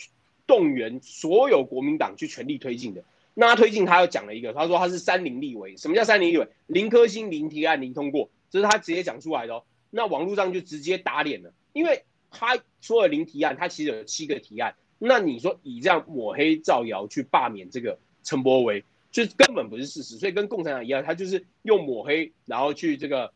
[0.48, 3.04] 动员所有国民党去全力推进的。
[3.34, 6.48] 那他推进他又讲了一个，他说他是三零立委，什么叫三零立委？
[6.66, 9.62] 零颗星、零提案、零通过，这是他直接讲出来的哦。
[9.90, 12.02] 那网络上就直接打脸了，因为。
[12.30, 14.74] 他说了零提案，他其实有七个提案。
[14.98, 20.16] 那你说以这样抹黑造谣去罢免这个陈柏维，就根本不是事实。
[20.18, 23.32] 所以跟共产党一样，他就是用抹黑，然后去这个，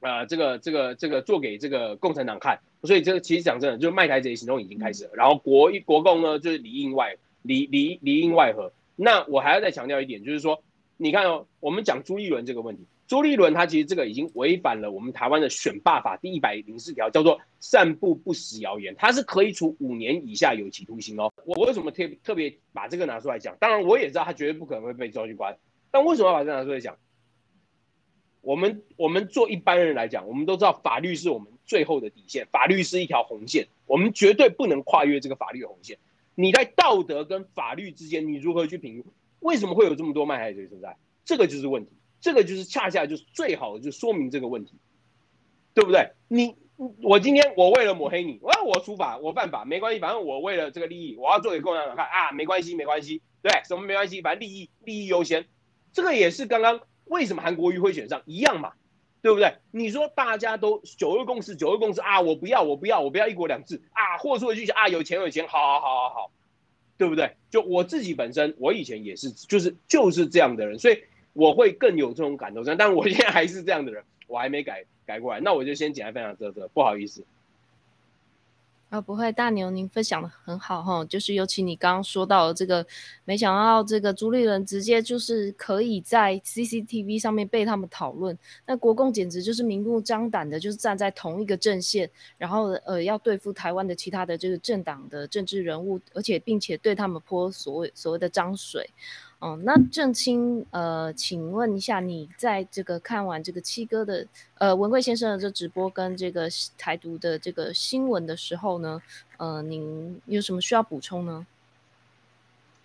[0.00, 2.60] 呃，这个这个这个做给这个共产党看。
[2.82, 5.10] 所以这个其实讲真的，就是卖台贼行动已经开始了。
[5.14, 8.72] 然后国一国共呢，就是里应外里里里应外合。
[8.94, 10.62] 那我还要再强调一点，就是说，
[10.98, 12.84] 你看哦，我们讲朱一伦这个问题。
[13.14, 21.32] 周立伦他其实这个已经违反了我们台湾的选罢法第一百零四条，叫做散布不实谣言，他是可以处五年以下有期徒刑哦。
[21.44, 23.56] 我为什么特特别把这个拿出来讲？
[23.60, 25.56] 当然我也知道他绝对不可能会被抓去关，
[25.92, 26.98] 但为什么要把这拿出来讲？
[28.40, 35.98] 我们我们做一般人来讲，我们都知道法律是我们最后的底线，法律是一条红线，我们绝对不能跨越这个法律红线。
[36.34, 39.12] 你在道德跟法律之间，你如何去评估？
[39.38, 40.96] 为什么会有这么多卖害罪存在？
[41.24, 41.92] 这个就是问题。
[42.24, 44.78] 这个就是恰恰就是最好的，就说明这个问题，
[45.74, 46.12] 对不对？
[46.26, 46.56] 你
[47.02, 55.44] 我今天我为了抹黑你，我要我处罚我犯法没关系，反正我为了这个利益，我要做给共产党看啊，没关系没关系，对，什么没关系，反正利益利益优先，
[55.92, 58.72] 这个也是刚刚为什么韩国瑜会选上一样嘛，
[59.20, 59.58] 对不对？
[59.70, 66.30] 你说大家都九二共识，九二共识啊，我不要我不要我不要一国两制啊，或说一句啊，有钱有钱，好好好好好，
[66.96, 67.36] 对不对？
[67.50, 70.98] 就我自己本身，我以前也是就是就是这样的人，所以。
[71.34, 77.22] 我会更有这种感动，但我现在还是这样的人，我还没改改过来，那我就先简单分享这这，不好意思。
[78.90, 82.86] 啊，不会，大牛，您分享的很好哈，就是尤其你刚刚说到这个，
[83.24, 92.08] 没想到这个朱立伦直接就是可以在 CCTV 上面被他们讨论，那国共简直就是明目张胆的，就是站在同一个阵线，
[92.38, 98.88] 然后呃要对付台湾的其他的这个政党的政治人物，而且并且对他们泼所谓所谓的脏水。
[99.44, 109.02] 哦，那郑清，呃，请问一下，你在这个看完这个七哥的，呃，文贵先生的这直播跟这个台独的这个新闻的时候呢，
[109.36, 111.46] 呃，您有什么需要补充呢？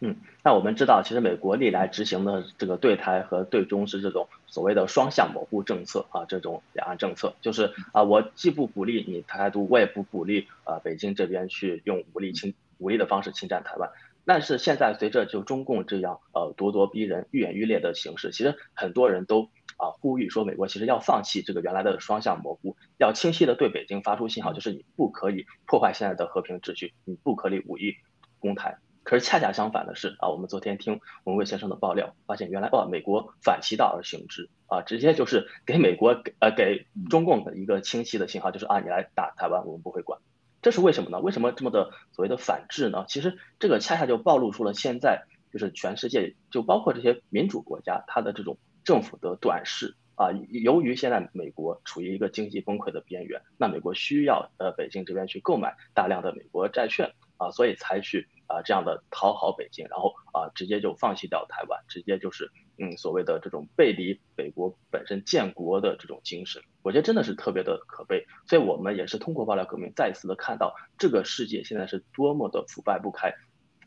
[0.02, 13.90] 嗯，那我们知道，其实美国历来执行的这个对台和对中是这种所谓的双向模糊政策啊，这种两岸政策，就是啊，我既不鼓励你台独，我也不鼓励啊北京这边去用武力侵武力的方式侵占台湾。
[14.30, 27.96] 但是现在随着就中共这样呃咄咄逼人、愈演愈烈的形式，其实很多人都啊呼吁说，美国其实要放弃这个原来的双向模糊，要清晰的对北京发出信号，就是你不可以破坏现在的和平秩序，你不可以武力
[28.38, 28.78] 攻台。
[29.02, 40.20] 可是恰恰相反的是啊，我们昨天听文贵先生的爆料，发现原来哦美国反其道而行之啊，直接就是给美国给呃给中共的一个清晰的信号，就是啊你来打台湾，我们不会管。
[40.62, 41.20] 这是为什么呢？
[41.20, 43.06] 为什么这么的所谓的反制呢？
[43.08, 50.32] 其实这个恰恰就暴露出了现在就是全世界，就包括这些民主国家，它的这种政府的短视啊。
[50.50, 66.62] 由于现在美国处于一个经济崩溃的边缘，那美国需要呃北京这边去购买大量的美国债券啊，所以才去啊这样的讨好北京，然后啊直接就放弃掉台湾，直接就是嗯所谓的这种背离美国本身建国的这种精神。
[66.82, 73.34] 我觉得真的是特别的可悲，所以我们也是通过爆料革命再一次的看到这个世界现在是多么的腐败不堪，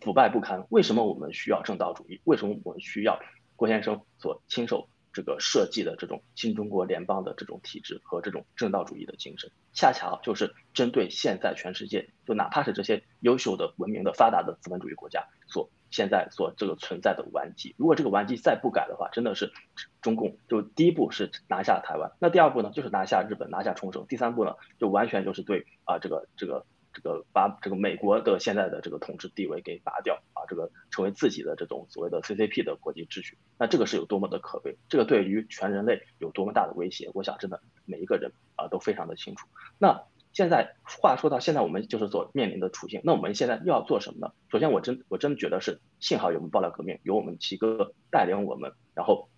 [0.01, 0.66] 腐败不堪。
[0.68, 2.20] 为什么我们需要正道主义？
[2.24, 3.18] 为什么我们需要
[3.57, 9.51] 郭先生所亲手这个设计的这种新中国联邦的这种体制和这种正道主义的精神？
[9.72, 15.70] 恰恰就是针对现在全世界，就哪怕是这些优秀的、文明的、发达的资本主义国家所。
[15.93, 19.53] 现在所这个存在的顽疾，如果这个顽疾再不改的话，真的是
[20.01, 39.47] 中共就第一步是拿下台湾，那第二步呢就是拿下日本，拿下冲绳，第三步呢就完全就是对啊这个这个这个把这个美国的现在的这个统治地位给拔掉啊，这个成为自己的这种所谓的 CCP 的国际秩序，那这个是有多么的可悲，这个对于全人类有多么大的威胁，我想真的每一个人啊都非常的清楚。
[39.78, 40.03] 那。
[40.33, 43.01] 现在话说到现在，我们就是所面临的处境。
[43.05, 44.33] 那我们现在又要做什么呢？
[44.51, 49.28] 首先，我真我真的觉得是幸好有我们爆料革命，有我们七哥带领我们，然后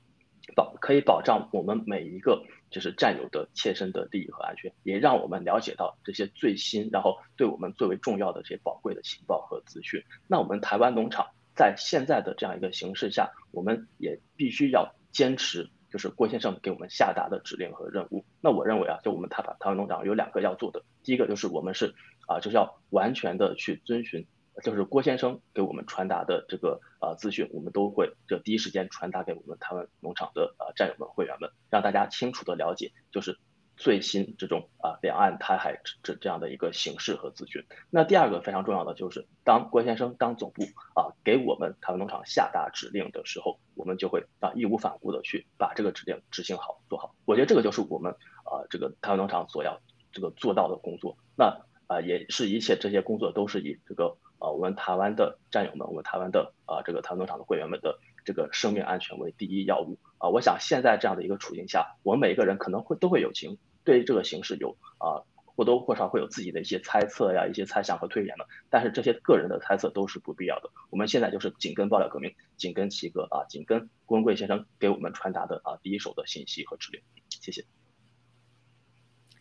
[0.55, 10.03] 保可以保障我们每一个就是战友的切身的利益和安全，也让我们了解到这些最新，然后对我们最为重要的这些宝贵的情报和资讯。
[10.29, 11.27] 那我们台湾农场
[11.57, 15.71] 在现在的这样一个形势下，我们也必须要坚持。
[15.95, 18.25] 就是郭先生给我们下达的指令和任务。
[18.41, 20.83] 那我认为啊，就我们台台湾农场有两个要做的。
[21.05, 21.95] 第一个就是我们是
[22.27, 24.27] 啊，就是要完全的去遵循，
[24.65, 33.39] 就是郭先生给我们传达的这个呃资讯，我们都会就第一时间传达给我们台湾农场的呃战友们、会员们，让大家清楚的了解，就是。
[33.77, 37.65] 最新这种啊，两岸台海这这样的一个形式和资讯。
[37.91, 40.63] 那第二个非常重要的就是，当郭先生当总部
[40.95, 47.15] 啊给我们台湾农场下达指令的时候，我们就会啊义无反顾的去把这个指令执行好做好。
[47.25, 48.13] 我觉得这个就是我们
[48.45, 49.81] 啊这个台湾农场所要
[50.13, 51.17] 这个做到的工作。
[51.37, 57.99] 那啊也是一切这些工作都是以这个啊我们台湾的战友们，我们台湾的啊这个台湾农场的会员们的。
[58.25, 60.29] 这个生命安全为第一要务啊！
[60.29, 68.47] 我想现在这样的一个处境下，我们每一个人可能会都会有情对这个形势有啊或多或少会有自己的一些猜测呀、一些猜想和推演的。
[68.71, 70.71] 但是这些个人的猜测都是不必要的。
[70.91, 77.03] 我们现在就是紧跟爆料革命，紧跟齐哥啊，紧跟郭文贵先生给我们传达的啊第一手的信息和指令。
[77.29, 77.65] 谢谢。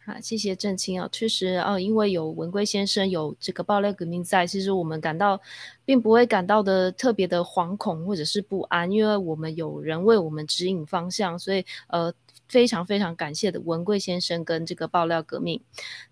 [0.06, 5.40] 好，谢谢郑清啊，确实啊，因为有文贵先生有这个爆料革命在，其实我们感到
[5.86, 12.14] 并不会感到的特别的惶恐或者是不安，因为我们有人为我们指引方向，所以呃
[12.50, 15.62] 非常非常感谢的文贵先生跟这个爆料革命。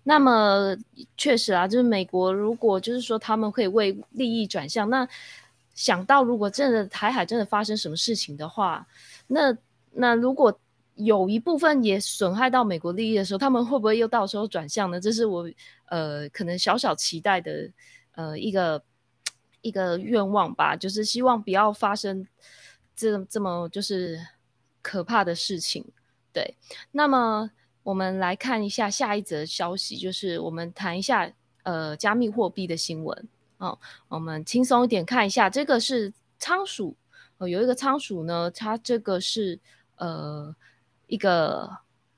[0.04, 0.74] 那么
[1.18, 5.06] 确实啊，就是美国如果就是说他们可以为利益转向，那
[5.74, 8.86] 想到如果真的台海真的发生什么事情的话，
[9.26, 9.54] 那
[9.92, 10.58] 那如果。
[11.04, 15.00] 有一部分也损害到美国利益的时候，他们会不会又到时候转向呢？
[15.00, 15.50] 这是我
[15.86, 17.70] 呃可能小小期待的
[18.12, 18.82] 呃一个
[19.60, 22.26] 一个愿望吧，就是希望不要发生
[22.94, 24.18] 这这么就是
[24.80, 25.84] 可怕的事情。
[26.32, 26.56] 对，
[26.90, 27.50] 那么
[27.82, 31.32] 我们来看一下下一则消息，就是我们谈一下
[31.62, 33.28] 呃加密货币的新闻
[33.58, 33.78] 哦。
[34.08, 36.96] 我们轻松一点看一下，这个是仓鼠，
[37.38, 39.58] 呃有一个仓鼠呢，它这个是
[39.96, 40.54] 呃。
[41.12, 41.68] 一个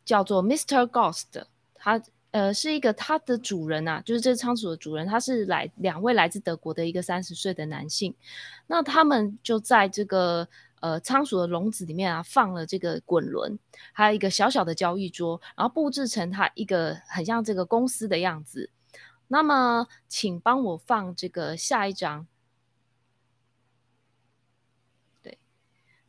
[0.05, 0.87] 叫做 Mr.
[0.89, 8.15] Ghost 的，他呃是一个他的主人呐，就是这仓鼠的主人，他是来两位来自德国的一个三十岁的男性，
[8.69, 10.47] 那他们就在这个
[10.79, 13.59] 呃仓鼠的笼子里面啊放了这个滚轮，
[13.93, 18.71] 还有一个小小的交易桌，然后布置成它一个很像这个公司的样子。
[19.27, 22.29] 那么，请帮我放这个下一张。
[25.21, 25.37] 对，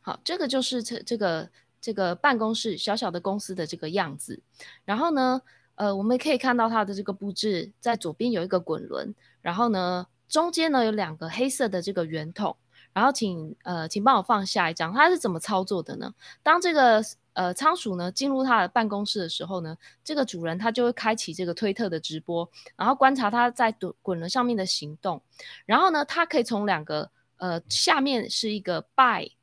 [0.00, 1.50] 好，这个就是这这个。
[1.86, 4.42] 这个办公室小小的公司的这个样子，
[4.84, 5.40] 然后呢，
[5.76, 12.56] 呃，我们可以看到它的这个布置，在左边有一个滚轮，然后呢，中间呢有两个黑色的这个圆筒，
[12.92, 16.12] 然后请呃，请帮我放下一张，它是怎么操作的呢？
[16.42, 17.00] 当这个
[17.34, 25.22] 呃仓鼠呢进入它的办公室的时候呢，这个主人他就会开启这个推特的直播，然后观察它在滚滚轮上面的行动，
[25.64, 29.35] 然后呢，它可以从两个呃下面是一个 buy。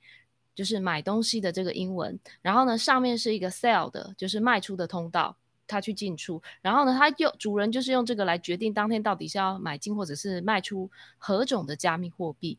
[0.55, 5.35] 就是买东西的这个英文，然后呢，上面是一个 sell 的，就是卖出的通道，
[5.67, 12.57] 他去进出，然后呢，他用主人就是用这个来决定当天到底是要买进或者是卖出何种的加密货币。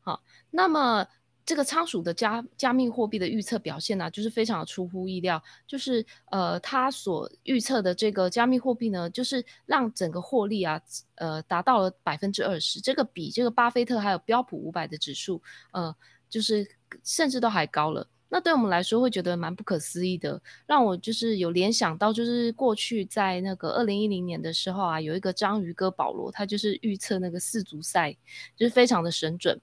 [0.00, 1.06] 好，那么
[1.44, 10.80] 这个仓鼠的加加密货币的预测表现呢，就是非常的出乎意料，就是呃，他所预测的这个加密货币呢，就是让整个获利啊，
[11.16, 15.42] 呃，达到了百分之二十，这个比这个巴菲特还有标普五百的指数，
[15.72, 15.94] 呃，
[16.30, 16.66] 就是。
[17.04, 28.12] 甚至都还高了，那对我们来说会觉得蛮不可思议的，让我就是有联想到，就是过去在那个二零一零年的时候啊，有一个章鱼哥保罗，他就是预测那个四足赛，
[28.56, 29.56] 就是非常的神准。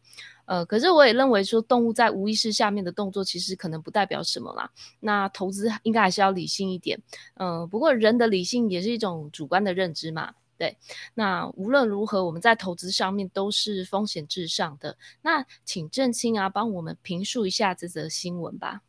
[0.46, 4.72] 呃，可是我也认为说，动物在无意识下面的动作其实可能不代表什么啦。
[5.02, 6.98] 那投资应该还是要理性一点，
[7.36, 10.34] 嗯，不过人的理性也是一种主观的认知嘛。
[10.58, 10.78] 对，
[11.14, 14.98] 那无论如何，我们在投资上面都是风险至上的。
[15.22, 18.82] 那请郑清啊，帮我们评述一下这则新闻吧。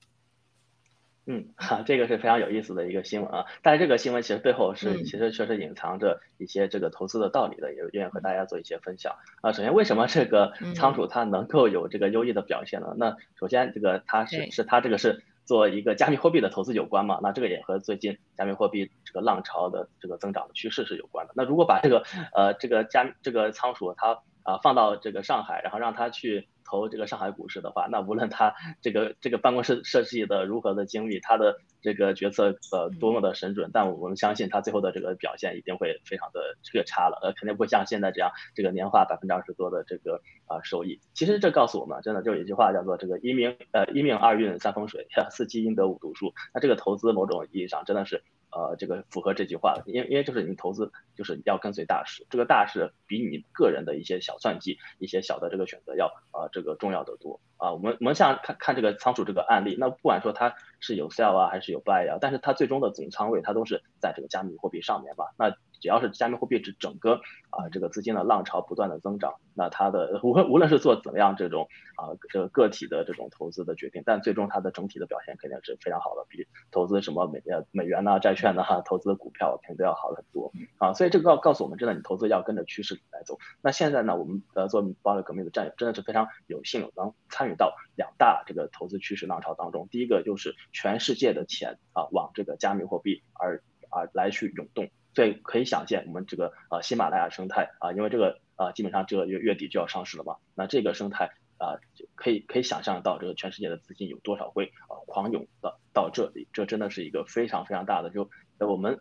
[1.27, 3.45] 嗯，哈，这个是非常有意思的一个新闻啊。
[3.63, 9.53] 但是这个新闻其实背后是，其实确实隐藏着一些这个投资的道理的，也愿意和大家做一些分享啊。
[9.53, 12.95] 首先，为什么这个仓鼠它能够有这个优异的表现呢？
[12.97, 15.23] 那首先，这个它是是它这个是。
[15.49, 17.19] 做一个加密货币的投资有关嘛？
[17.23, 21.33] 那这个也和最近加密货币这个浪潮的这个增长的趋势是有关的。
[21.35, 24.19] 那如果把这个呃这个加这个仓鼠它
[24.49, 26.49] 啊放到这个上海，然后让他去。
[26.71, 41.01] 投这个上海股市的话，那无论他这个这个办公室设计的如何的精密，他的这个决策呃多么的神准，但我们相信他最后的这个表现一定会非常的这个差了，呃，肯定不像现在这样这个年化百分之二十多的这个啊收益。
[41.15, 46.35] 其实这告诉我们，真的就有一句话叫做这个一命呃一命二运三风水， 四积阴德五读书。
[46.53, 48.23] 那这个投资某种意义上真的是。
[48.51, 57.73] 呃，这个符合这句话，因为因为就是你投资就是要跟随大势，这个大势比你个人的一些小算计、一些小的这个选择要呃这个重要的多啊。
[57.73, 65.55] 我们我们像看看这个仓鼠这个案例，那不管说它是有 sell 啊还是有 buy 啊，但是它最终的总仓位它都是在这个加密货币上面吧，那。
[65.81, 67.21] 只要是加密货币，指整个
[67.51, 80.93] 啊这个资金的浪潮不断的增长，那它的无论无论是做怎么样这种啊这个个体的这种投资的决定，但最终它的整体的表现肯定是非常好的，比投资什么美呃美元呐、债券呐、哈 投资股票肯定都要好很多啊。
[80.95, 83.39] 所以这个告告诉我们，真的你投资要跟着趋势来走。
[83.63, 89.89] 那现在呢，我们呃做包料革命的战友真的是非常有幸能参与到两大这个投资趋势浪潮当中。
[89.91, 94.89] 第一个就是全世界的钱啊往这个加密货币而而来去涌动。
[95.19, 101.75] 对可以想见，我们这个呃喜马拉雅生态啊，因为这个呃基本上这个月月底就要上市了嘛，那这个生态啊，
[102.15, 109.01] 可以可以想象到这个全世界的资金有多少会呃狂涌到到这里，这真的是一个非常非常大的，就我们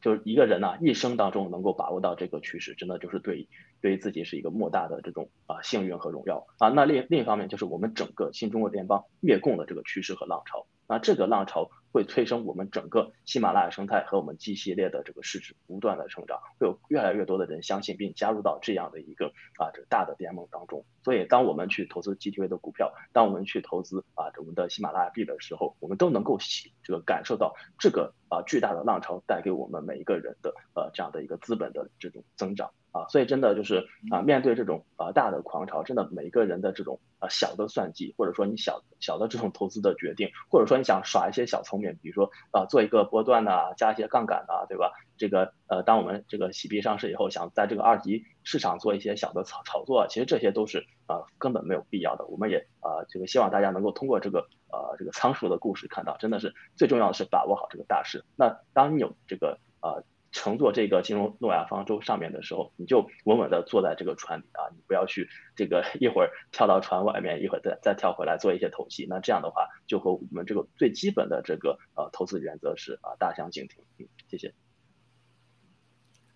[0.00, 3.46] 就是一个人呢一生当中能够把握到这个趋势，真的就是对
[3.82, 6.70] 对于自己是一个莫大的这种啊幸运和荣耀啊。
[6.70, 11.70] 那另另一方面就是我们整个新中国联邦越共的这个趋势和浪潮，那这个浪潮。
[11.92, 20.84] 会催生我们整个喜马拉雅生态和我们 G 系列的这个市值不断的成长，会有越来越多的人相信并加入到这样的一个啊这个大的联盟当中。
[21.02, 32.70] 所以，当我们去投资 GTV 的股票，当我们去投资啊我们的喜马拉雅币的时候，我们都能够喜这个感受到这个啊巨大的浪潮带给我们每一个人的呃这样的一个资本的这种增长。
[32.90, 44.92] 啊，所以真的就是啊，面对这种啊大的狂潮，真的每一个人的这种啊小的算计，或者说你小小的这种投资的决定，或者说你想耍一些小聪明，比如说啊做一个波段呐，加一些杠杆呐，对吧？
[45.18, 52.24] 这个呃，当我们这个洗币上市以后，想在这个二级市场做一些小的炒炒作，其实这些都是啊根本没有必要的。
[52.24, 58.24] 我们也啊这个希望大家能够通过这个呃这个仓鼠的故事看到，真的是最重要的是把握好这个大势。
[58.36, 60.02] 那当你有这个呃。
[60.30, 65.26] 乘坐这个金融诺亚方舟上面的时候，你就稳稳的坐在这个船里啊，你不要去
[65.56, 69.06] 这个一会儿跳到船外面，一会儿再再跳回来做一些投机。
[69.08, 73.82] 那这样的话，就和我们这个最基本的这个呃投资原则是啊大相径庭。
[73.98, 74.52] 嗯，谢谢。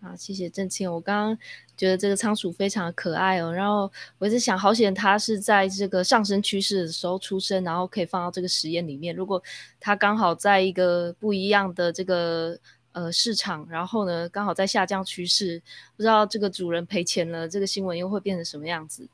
[0.03, 0.91] 好，谢谢郑清。
[0.91, 1.37] 我刚刚
[1.77, 9.15] 觉得这个仓鼠非常可爱哦，然后我一直想，好险它是在这个上升趋势的时候出生，然后可以放到这个实验里面。
[9.15, 9.41] 如果
[9.79, 12.59] 它刚好在一个不一样的这个。
[12.95, 15.59] 呃，市场，然后呢，刚好在下降趋势，
[15.97, 19.09] 不知道这个主人赔钱了，这个新闻又会变成什么样子？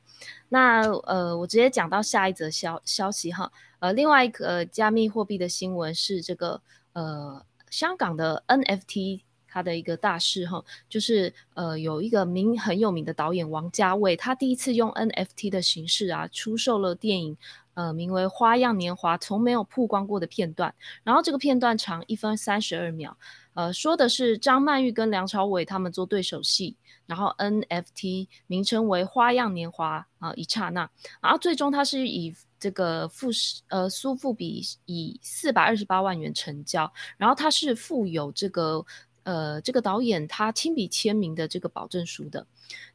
[0.50, 6.62] 那呃，我直接讲到下一则消消息哈，呃，另外一个加密货币的新闻是这个
[6.92, 17.38] 呃，香港的 NFT 他的一个大事哈，就是呃，有一个名很有名的导演王家卫，他第一次用 NFT 的形式啊，出售了电影。
[17.76, 20.76] 呃，名为《花样年华》，从没有曝光过的片段。
[21.02, 23.16] 然后这个片段长一分三十二秒，
[23.54, 26.76] 呃，说的是张曼玉跟梁朝伟他们做对手戏。
[27.06, 30.90] 然后 NFT 名称为《花样年华》啊，一刹那。
[31.22, 33.30] 然后最终它是以这个富
[33.70, 36.92] 呃苏富比以四百二十八万元成交。
[37.16, 38.86] 然后它是附有这个
[39.30, 42.48] 呃这个导演他亲笔签名的这个保证书的。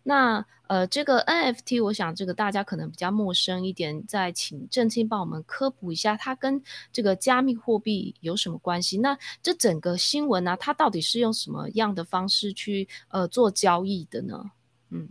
[0.02, 8.98] 那呃，这个 NFT，我想这个大家可能比较陌生一点，再请郑清帮我们科普一下，它跟这个加密货币有什么关系？
[8.98, 14.50] 那这整个新闻呢，它到底是用什么样的方式去呃做交易的呢？
[14.90, 15.08] 嗯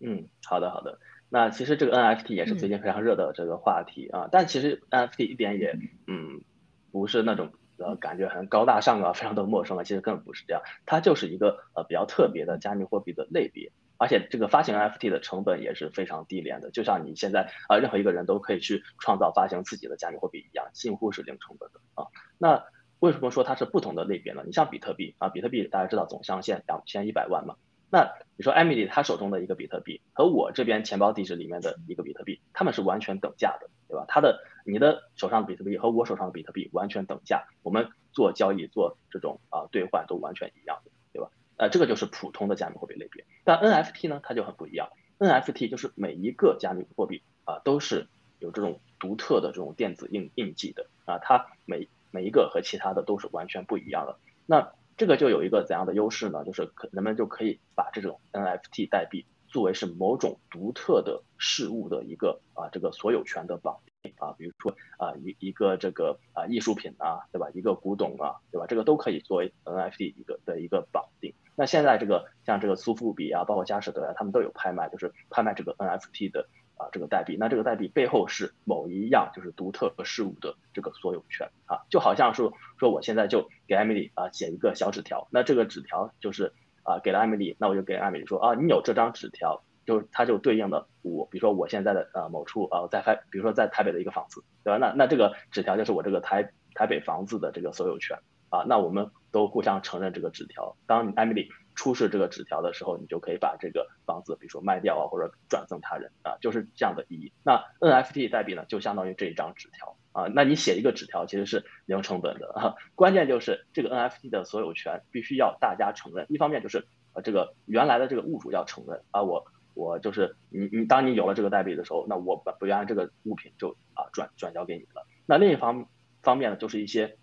[0.00, 0.98] 嗯，好的好的。
[1.28, 6.42] 那其实这个 NFT 也是最近非常热的这个话题啊，但其实 NFT 一点也嗯
[6.90, 7.52] 不是那种。
[7.78, 22.06] 呃，感觉很高大上啊，非常的陌生啊，其实根本不是这样，它就是一个呃比较特别的加密货币的类别，而且这个发行 FT 的成本也是非常低廉的，就像你现在啊任何一个人都可以去创造发行自己的加密货币一样，几乎是零成本的啊。
[22.36, 22.64] 那
[22.98, 24.42] 为什么说它是不同的类别呢？
[24.44, 27.54] 你像比特币啊，比特币大家知道总上限两千一百万嘛，
[27.90, 33.70] 那你说 Emily 她手中的一个比特币和我这边钱包地址里面的一个比特币，他们是完全等价的。
[33.90, 34.04] 对吧？
[34.06, 41.30] 它的你的手上的比特币和我手上的比特币完全等价，我们做交易做这种啊兑换都完全一样的，对吧？
[41.56, 43.24] 呃，这个就是普通的加密货币类别。
[43.44, 44.90] 但 NFT 呢，它就很不一样。
[45.18, 48.08] NFT 就是每一个加密货币啊都是
[48.40, 54.18] 有这种独特的这种电子印印记的啊，它每每一个和其他的都是完全不一样的。
[54.44, 56.44] 那这个就有一个怎样的优势呢？
[56.44, 59.24] 就是可人们就可以把这种 NFT 代币。
[59.48, 63.78] 作为是某种独特的事物的一个啊这个所有权的绑
[64.18, 67.48] 啊，比如说啊一一个这个啊艺术品啊，对吧？
[67.54, 68.66] 一个古董啊，对吧？
[68.68, 71.34] 这个都可以作为 NFT 一个的一个绑定。
[71.56, 77.36] 那现在这个像这个苏富比啊，包括佳士得啊，他们都有拍卖，就是拍卖这个 NFT 的啊这个代币。
[77.38, 86.52] 那这个代币背后是某一样就是独特事物的这个所有权啊，就好像说说我现在就给 Emily 啊写一个小纸条，那这个纸条就是。
[86.84, 94.76] 啊，给了艾米丽，那我就给艾米丽说啊，你有这张纸条，就是它就对应的我，比如说我现在的呃某处呃在台，比如说在台北的一个房子，对吧？
[94.76, 98.18] 那那这个纸条就是我这个台台北房子的这个所有权
[98.50, 100.76] 啊，那我们都互相承认这个纸条。
[100.86, 107.32] 当你艾米丽出示这个纸条的时候，你就可以把这个房子，比如说卖掉啊，或者转赠他人啊，就是这样的意义。
[107.42, 109.96] 那 NFT 代币呢，就相当于这一张纸条。
[110.12, 116.26] 啊，那你写一个纸条其实是零成本的啊，关键就是这个 NFT 的所有权必须要大家承认。
[116.28, 119.46] 一方面就是呃这个原来的这个物主要承认啊，我
[119.78, 125.06] 我就是你你当你有了这个代币的时候，那我把原来这个物品就啊转转交给你了。
[125.24, 125.86] 那另一方
[126.20, 127.16] 方面呢，就是一些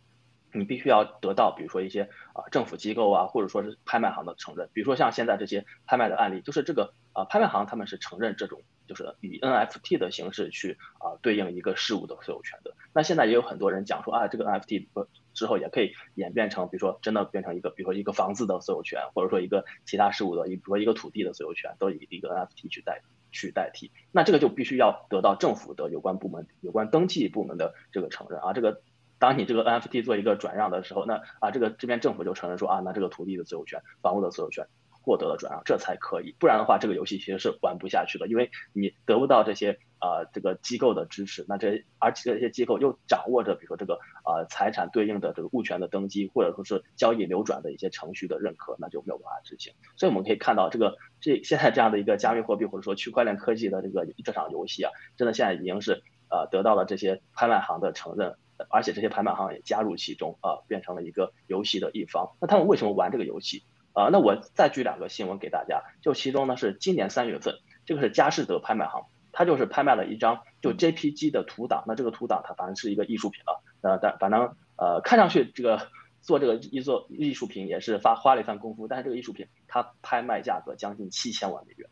[0.53, 2.03] 你必须要得到，比如说一些
[2.33, 4.69] 啊政府机构啊，或者说是拍卖行的承认。
[4.71, 12.73] 比如说像现在这些拍卖的案例，就是这个啊拍卖行他们是承认这种就是以 NFT 的形式去啊对应一个事物的所有权的。
[12.93, 14.87] 那现在也有很多人讲说啊，这个 NFT
[15.33, 23.91] 之后也可以演变成，比如说真的变成一个，比如说一个房子的所有权，或者说一个其他事物的，一比如说一个土地的所有权，都以一个 NFT 去代去代替。
[24.11, 28.53] 那这个就必须要得到政府的有关部门、有关登记部门的这个承认啊。
[28.53, 28.81] 这个
[29.19, 34.67] 当你这个 NFT 做一个转让的时候，那啊这个这边政府就承认说啊，那这个土地的所有权、房屋的所有权。
[35.05, 49.73] 获得了转让，这才可以，不然的话，这个游戏其实是玩不下去的，因为你得不到这些呃这个机构的支持，那这而且这些机构又掌握着比如说这个呃财产对应的这个物权的登记，或者说是交易流转的一些程序的认可，那就没有办法执行。
[49.95, 56.01] 所以我们可以看到，这个这现在这样的一个加密货币或者说区块链科技的这个这场游戏啊，真的现在已经是
[56.31, 58.35] 呃得到了这些拍卖行的承认，
[58.69, 62.31] 而且这些拍卖行也加入其中啊，变成了一个游戏的一方。
[62.41, 63.63] 那他们为什么玩这个游戏？
[63.95, 75.87] 啊，那我再举两个新闻给大家，就其中呢是今年三月份，这个是佳士得拍卖行，它就是拍卖了一张就 JPG 的图档，那这个图档它反正是一个艺术品了，呃，但反正呃看上去这个
[76.21, 81.89] 做这个一做艺术品也是发花了一番功夫，但是这个艺术品它拍卖价格将近七千万美元。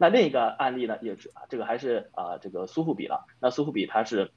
[0.00, 4.32] 那另一个案例呢也是啊，这个还是啊这个苏富比了，那苏富比它是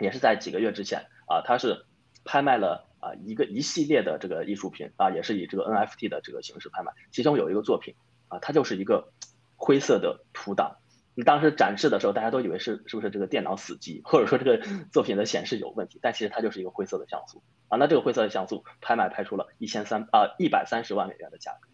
[0.00, 1.86] 也是在几个月之前啊，它是
[2.24, 2.87] 拍卖了。
[3.00, 6.92] 啊，一个一系列的这个艺术品啊，也是以这个 NFT 的这个形式拍卖。
[7.10, 7.94] 其中有一个作品
[8.28, 9.12] 啊，它就是一个
[9.56, 10.76] 灰色的图档。
[11.14, 15.98] 你当时展示的时候，大家都以为是是不是这个电脑死机，或者说这个 作品的显示有问题？
[16.00, 17.76] 但其实它就是一个灰色的像素啊。
[17.76, 21.68] 那这个灰色的像素拍卖拍出了一千三啊一百三十万美元的价格。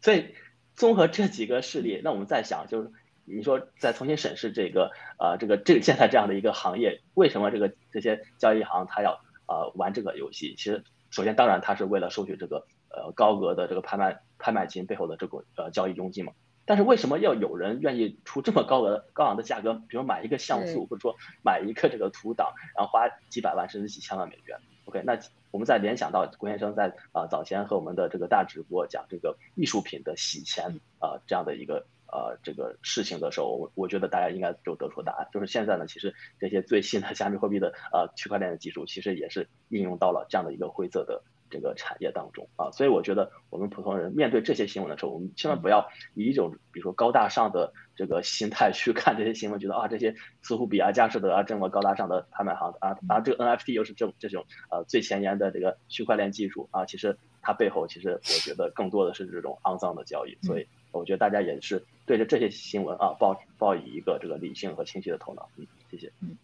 [0.00, 0.36] 所以
[0.74, 2.92] 综合这几个事例，那我们在想，就是
[3.24, 9.20] 你说再重新审视这个啊这个这个现在这样的一个行业，为什么这个这些交易行它要？
[9.46, 16.32] 呃，玩这个游戏，其实首先当然他是为了收取这个呃高额的这个拍卖拍卖金背后的这个呃交易佣金嘛。
[16.64, 25.18] 但是为什么要有人愿意出这么高额高昂的价格，比如买一个像素，或者说买一个这个图档，然后花几百万甚至几千万美元？OK，那
[25.52, 31.86] 我们再联想到郭先生在啊早前和我们的这个大直播讲这个艺术品的洗钱啊这样的一个。
[32.12, 42.48] 呃，这个事情的时候，我我觉得大家应该就得出答案，就是现在呢，其实这些最新的加密货币的呃区块链的技术，其实也是应用到了这样的一个灰色的这个产业当中。
[42.56, 60.66] 啊，所以我觉得我们普通人面对这些新闻的时候，我们千万不要以一种比如说高大上的这个心态去看这些新闻，觉得啊这些似乎比啊、佳士得啊这么高大上的拍卖行啊啊这个 NFT 又是这这种呃最前沿的这个区块链技术啊，其实它背后其实我觉得更多的是这种肮脏的交易，所以。
[60.92, 65.46] 我觉得大家也是对着这些新闻啊，抱抱以一个这个理性和清晰的头脑。
[65.56, 66.10] 嗯，谢谢。
[66.22, 66.34] 嗯，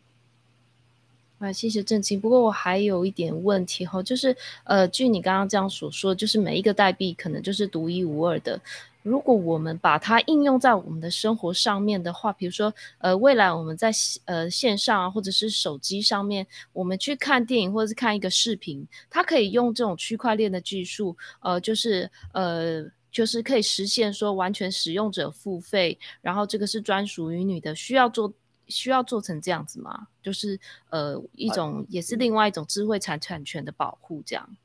[1.42, 2.20] 啊，谢谢郑清。
[2.20, 8.60] 不过我还有一点问题哈，就是呃，据你刚刚这样所说，就是每一个代币可能就是独一无二的。
[9.02, 13.90] 如果我们把它应用在我们的生活上面的话，比如说呃，未来我们在
[14.26, 22.84] 呃线上啊，或者是手机上面，我们去看电影或者是看一个视频，它可以用这种区块链的技术，呃，就是呃。
[23.12, 28.32] 就是可以实现说完全使用者付费，然后这个是专属于你的，需要做
[28.72, 30.08] 需要做成这样子吗？
[30.22, 30.58] 就是
[30.90, 34.56] 呃一种也是另外一种智慧产产权的保护这样。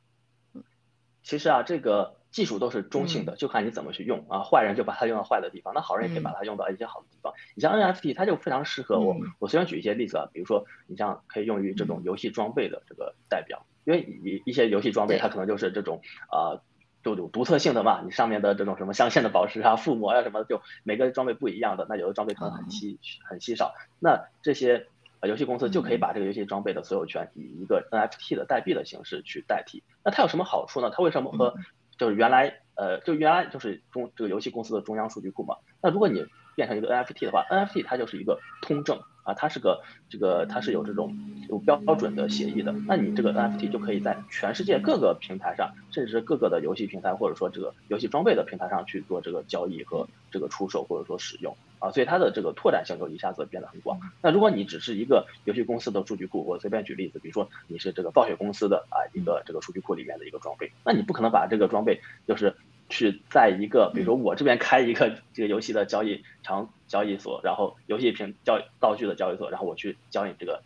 [1.22, 4.42] 其实啊，这个技术都是中性的，就看你怎么去用啊。
[4.44, 7.34] 坏人就把它用到坏的地方，那好人也可以把它用到一些好的地方。
[7.54, 9.16] 你像 NFT，它就非常适合我。
[9.40, 16.64] 我随便举一些例子啊，比如说你像可以用于这种游戏装备的这个代表，因为一一些游戏装备它可能就是这种啊。
[17.08, 21.86] 就有独特性的嘛，你上面的这种什么镶嵌的宝石啊、附魔呀什么的，就每个装备不一样的。
[21.88, 24.88] 那有的装备可能很稀很稀少，那这些
[25.22, 29.84] 游戏公司就可以把这个游戏装备的所有权以一个 NFT 的代币的形式去代替。
[30.04, 30.92] 那它有什么好处呢？
[30.94, 31.56] 它为什么和
[31.98, 35.56] 就是原来呃就原来就是中这个游戏公司的中央数据库嘛？
[35.82, 39.00] 那如果你变成一个 NFT 的话，NFT 它就是一个通证。
[39.28, 41.14] 啊，它是个这个，它是有这种
[41.50, 42.72] 有标准的协议的。
[42.88, 54.00] 那你这个 NFT 就可以在全世界各个平台上，甚至是各个的游戏平台，或者说这个游戏装备的平台上去做这个交易和这个出售或者说使用啊，所以它的这个拓展性就一下子变得很广。
[54.22, 62.56] 那如果你只是一个游戏公司的数据库，我随便举例子，比如说你是这个暴雪公司的啊一个这个数据库里面的一个装备，那你不可能把这个装备就是。
[62.90, 70.62] 去在一个，比如说我这边开一个这个游戏的交易场交易所，然后游戏平交道具的交易所，然后我去交易这个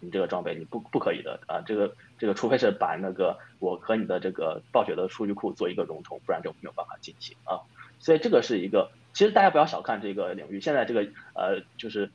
[0.00, 7.60] 你这个装备，你不不可以的啊，这个这个除非是把那个我和你的这个暴雪的数据库做一个融通，不然就没有办法进行啊。
[7.98, 12.10] 所以这个是一个，其实大家不要小看这个领域，现在这个呃就是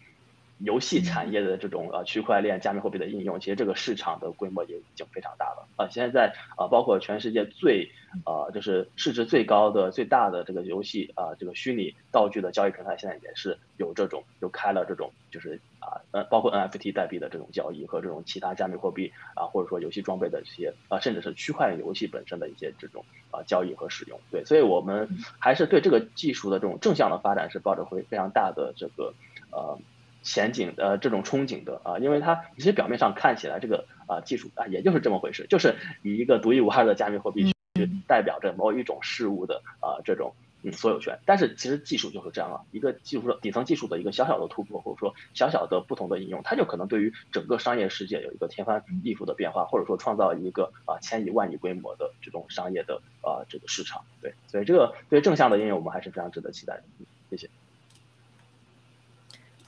[0.64, 5.88] 游戏产业的这种呃区块链加密货币的应用，其实这个市场的规模也已经非常大了啊。
[5.90, 7.90] 现在啊，包括全世界最
[8.26, 24.20] 呃就是市值最高的最大的这个游戏啊，这个虚拟道具的交易平台，现在也是有这种有开了这种就是啊呃包括 NFT 代币的这种交易和这种其他加密货币啊，或者说游戏装备的这些啊，甚至是区块链游戏本身的一些这种啊交易和使用。
[24.30, 25.08] 对，所以我们
[25.40, 29.14] 还是对这个技术的这种正向的发展是抱着会非常大的这个
[29.52, 29.80] 呃。
[30.24, 56.84] 前景呃这种憧憬的啊，因为它其实表面上看起来这个啊技术啊也就是这么回事，就是以一个独一无二的加密货币去代表着某一种事物的啊这种嗯所有权，但是其实技术就是这样啊，一个技术的底层技术的一个小小的突破或者说小小的不同的应用，它就可能对于整个商业世界有一个天翻地覆的变化，或者说创造一个啊千亿万亿规模的这种商业的啊这个市场，对，所以这个对正向的应用我们还是非常值得期待的，
[57.32, 57.50] 谢谢。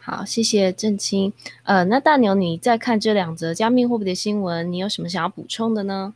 [0.05, 1.31] 好，谢谢郑清。
[1.63, 6.13] 呃，那大牛，你在看这两则加密货币的新闻，你有什么想要补充的呢？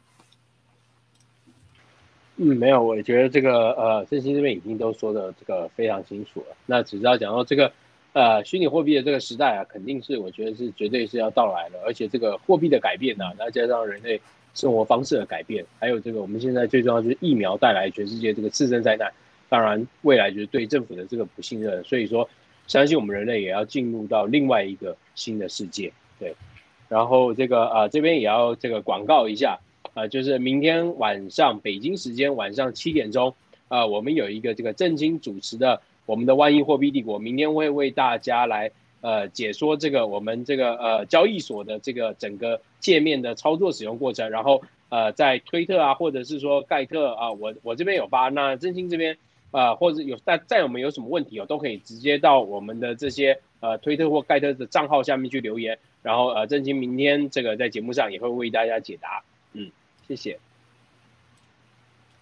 [2.36, 6.48] 嗯，没有，我觉得这个呃，郑清这边已经都说的这个非常清楚了。
[6.66, 7.72] 那只知道讲到这个
[8.12, 11.80] 呃，虚拟货币的这个时代啊，肯定是我觉得是绝对是要到来的。
[11.86, 14.20] 而且这个货币的改变呢，那加上人类
[14.54, 19.10] 生活方式的改变，还有这个我们现在最重要就是疫苗带来全世界这个次生灾难，
[19.48, 22.30] 当然未来就是对政府的这个不信任，所以说。
[22.68, 26.36] 相信我们人类也要进入到另外一个新的世界，对。
[26.90, 29.60] 然后这个啊，这边也要这个广告一下
[29.94, 33.34] 啊，就是明天晚上北京时间晚上七点钟
[33.68, 44.30] 啊，我们有一个这个正经主持的我们的万亿货币帝国，明天会为大家来呃解说这个我们这个呃交易所的这个整个界面的操作使用过程。
[44.30, 49.18] 然后呃，在推特啊，或者是说盖特啊，我我这边有发，那真心这边。
[49.52, 59.24] 啊，或者有在在我们有什么问题哦，都可以直接到我们的这些呃推特或盖特的账号下面去留言，然后呃郑清明天这个在节目上也会为大家解答，
[59.54, 59.72] 嗯，
[60.08, 60.40] 谢谢。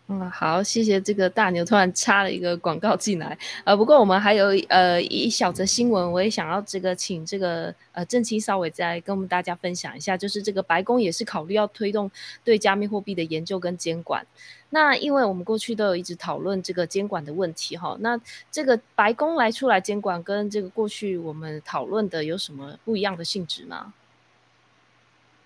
[0.08, 12.12] 嗯，好，谢谢这个大牛突然插了一个广告进来，呃，不过我们还有呃一小则新闻，我也想要这个请这个呃郑清稍微再跟我们大家分享一下，就是这个白宫也是考虑要推动
[12.43, 14.24] 对加密货币的研究跟监管。
[14.70, 18.20] 那因为我们过去都有一直讨论这个监管的问题哈，那
[18.51, 23.91] 这个白宫来出来监管，跟这个过去我们讨论的有什么不一样的性质吗？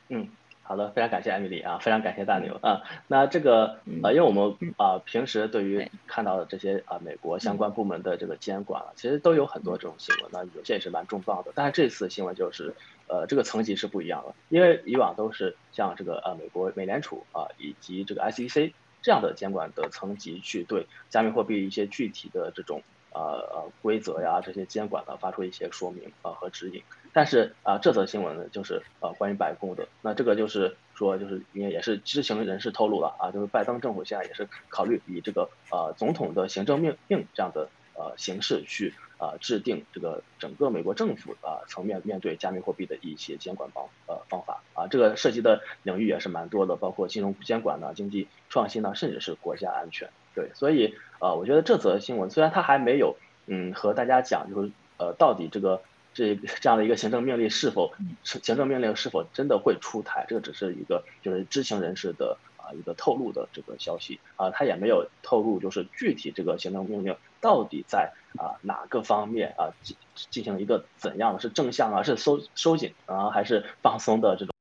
[0.10, 0.28] 嗯，
[0.70, 2.84] 好的，非常感谢艾米丽啊，非常感谢大牛啊。
[3.08, 11.52] 那这个呃，因为我们啊平时对于看到的这些啊美国相关部门的这个监管啊，其实都有很多这种新闻，那有些也是蛮重磅的。
[11.56, 12.76] 但是这次新闻就是
[13.08, 18.72] 呃这个层级是不一样的，因为以往都是像这个呃美国美联储啊以及这个 SEC。
[19.02, 26.84] 这样的监管的层级去对加密货币一些具体的这种呃呃规则呀，这些监管呢发出一些说明啊和指引。
[27.14, 38.94] 但是啊，这则新闻呢就是呃关于白宫的，那这个就是说就是因为也是知情人士透露了啊，就是拜登政府现在也是考虑以这个呃总统的行政命令这样的呃形式去。
[39.20, 50.10] 啊，制定这个整个美国政府啊层面面对加密货币的一些监管方呃方法啊，这个涉及的领域也是蛮多的，包括金融监管呢、经济创新呢，甚至是国家安全。
[50.34, 55.82] 对，所以呃，我觉得这则新闻虽然它还没有嗯和大家讲，就是呃到底这个
[56.20, 57.94] 这这样的一个行政命令是否
[58.24, 68.12] 行政命令是否真的会出台，这个只是一个就是知情人士的啊一个透露的这个消息啊，他也没有透露就是具体这个行政命令到底在。
[68.38, 74.54] 啊，哪个方面啊进进行一个怎样的是正向啊，是收收紧啊，还是放松的这种？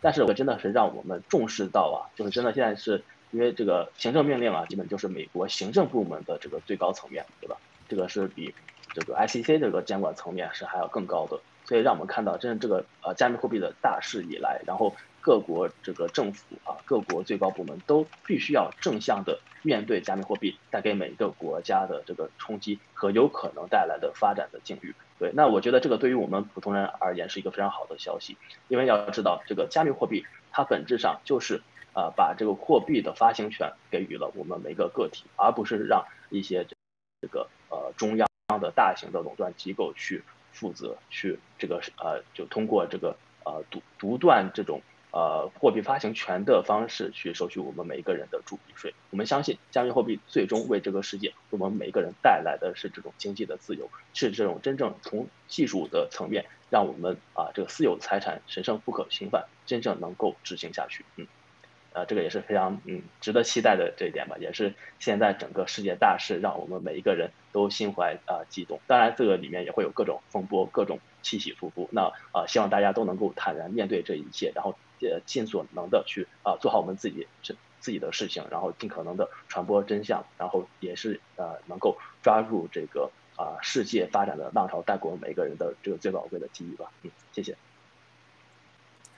[0.00, 7.58] 但是我真的是让我们重视到啊，就是真的现在是因为这个行政命令啊，基本就是美国行政部门的这个最高层面，对吧？
[7.90, 8.54] 这个是比
[8.94, 19.38] 这个 ICC 这个监管层面是还要更高的，所以让我们看到，真正这个呃加密货币的大势以来，然后各国这个政府啊，各国最高部门都必须要正向的。
[19.62, 28.38] 面对加密货币带给每一个国家的这个冲击和有可能带来的发展的境遇，对，那我觉得这个对于我们普通人而言是一个非常好的消息，
[28.68, 31.60] 因为要知道这个加密货币它本质上就是
[31.92, 36.66] 啊把这个货币的发行权给予了我们每个个体，而不是让一些
[37.20, 44.82] 这个呃中央这样的大型的垄断机构去负责去这个呃就通过这个呃独独断这种。
[45.12, 48.94] 呃，货币发行权的方式去收取我们每一个人的铸币税。
[49.10, 61.04] 我们相信，加密货币最终为这个世界，我们每一个人带来的是这种经济的自由，是这种真正从技术的层面，让我们啊这个私有财产神圣不可侵犯，真正能够执行下去。
[61.16, 61.26] 嗯，
[61.92, 68.80] 呃，这个也是非常嗯值得期待的这一点吧，也是现在整个世界大事让我们每一个人都心怀啊激动。
[68.86, 71.88] 当然，这个里面也会有各种风波，各种起起伏伏。
[71.92, 86.92] 那啊，希望大家都能够坦然面对这一切，然后呃尽所能的去啊做好我们自己这自己的事情，然后尽可能的传播真相，然后也是呃能够抓住这个啊世界发展的浪潮，带给我们每一个人的这个最宝贵的机遇吧。
[87.02, 87.56] 嗯，谢谢。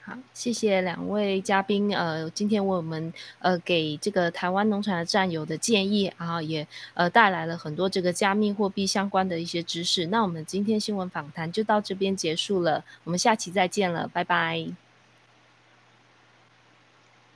[0.05, 10.07] 好，谢谢两位嘉宾，呃，今天为我们呃给这个台湾农场的战友的建议，然后也呃带来了很多这个加密货币相关的一些知识。
[10.07, 14.67] 那我们今天新闻访谈就到这边结束了，我们下期再见了，拜拜。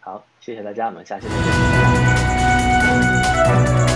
[0.01, 1.34] 好，谢谢大家，我们下期再
[3.78, 3.86] 见。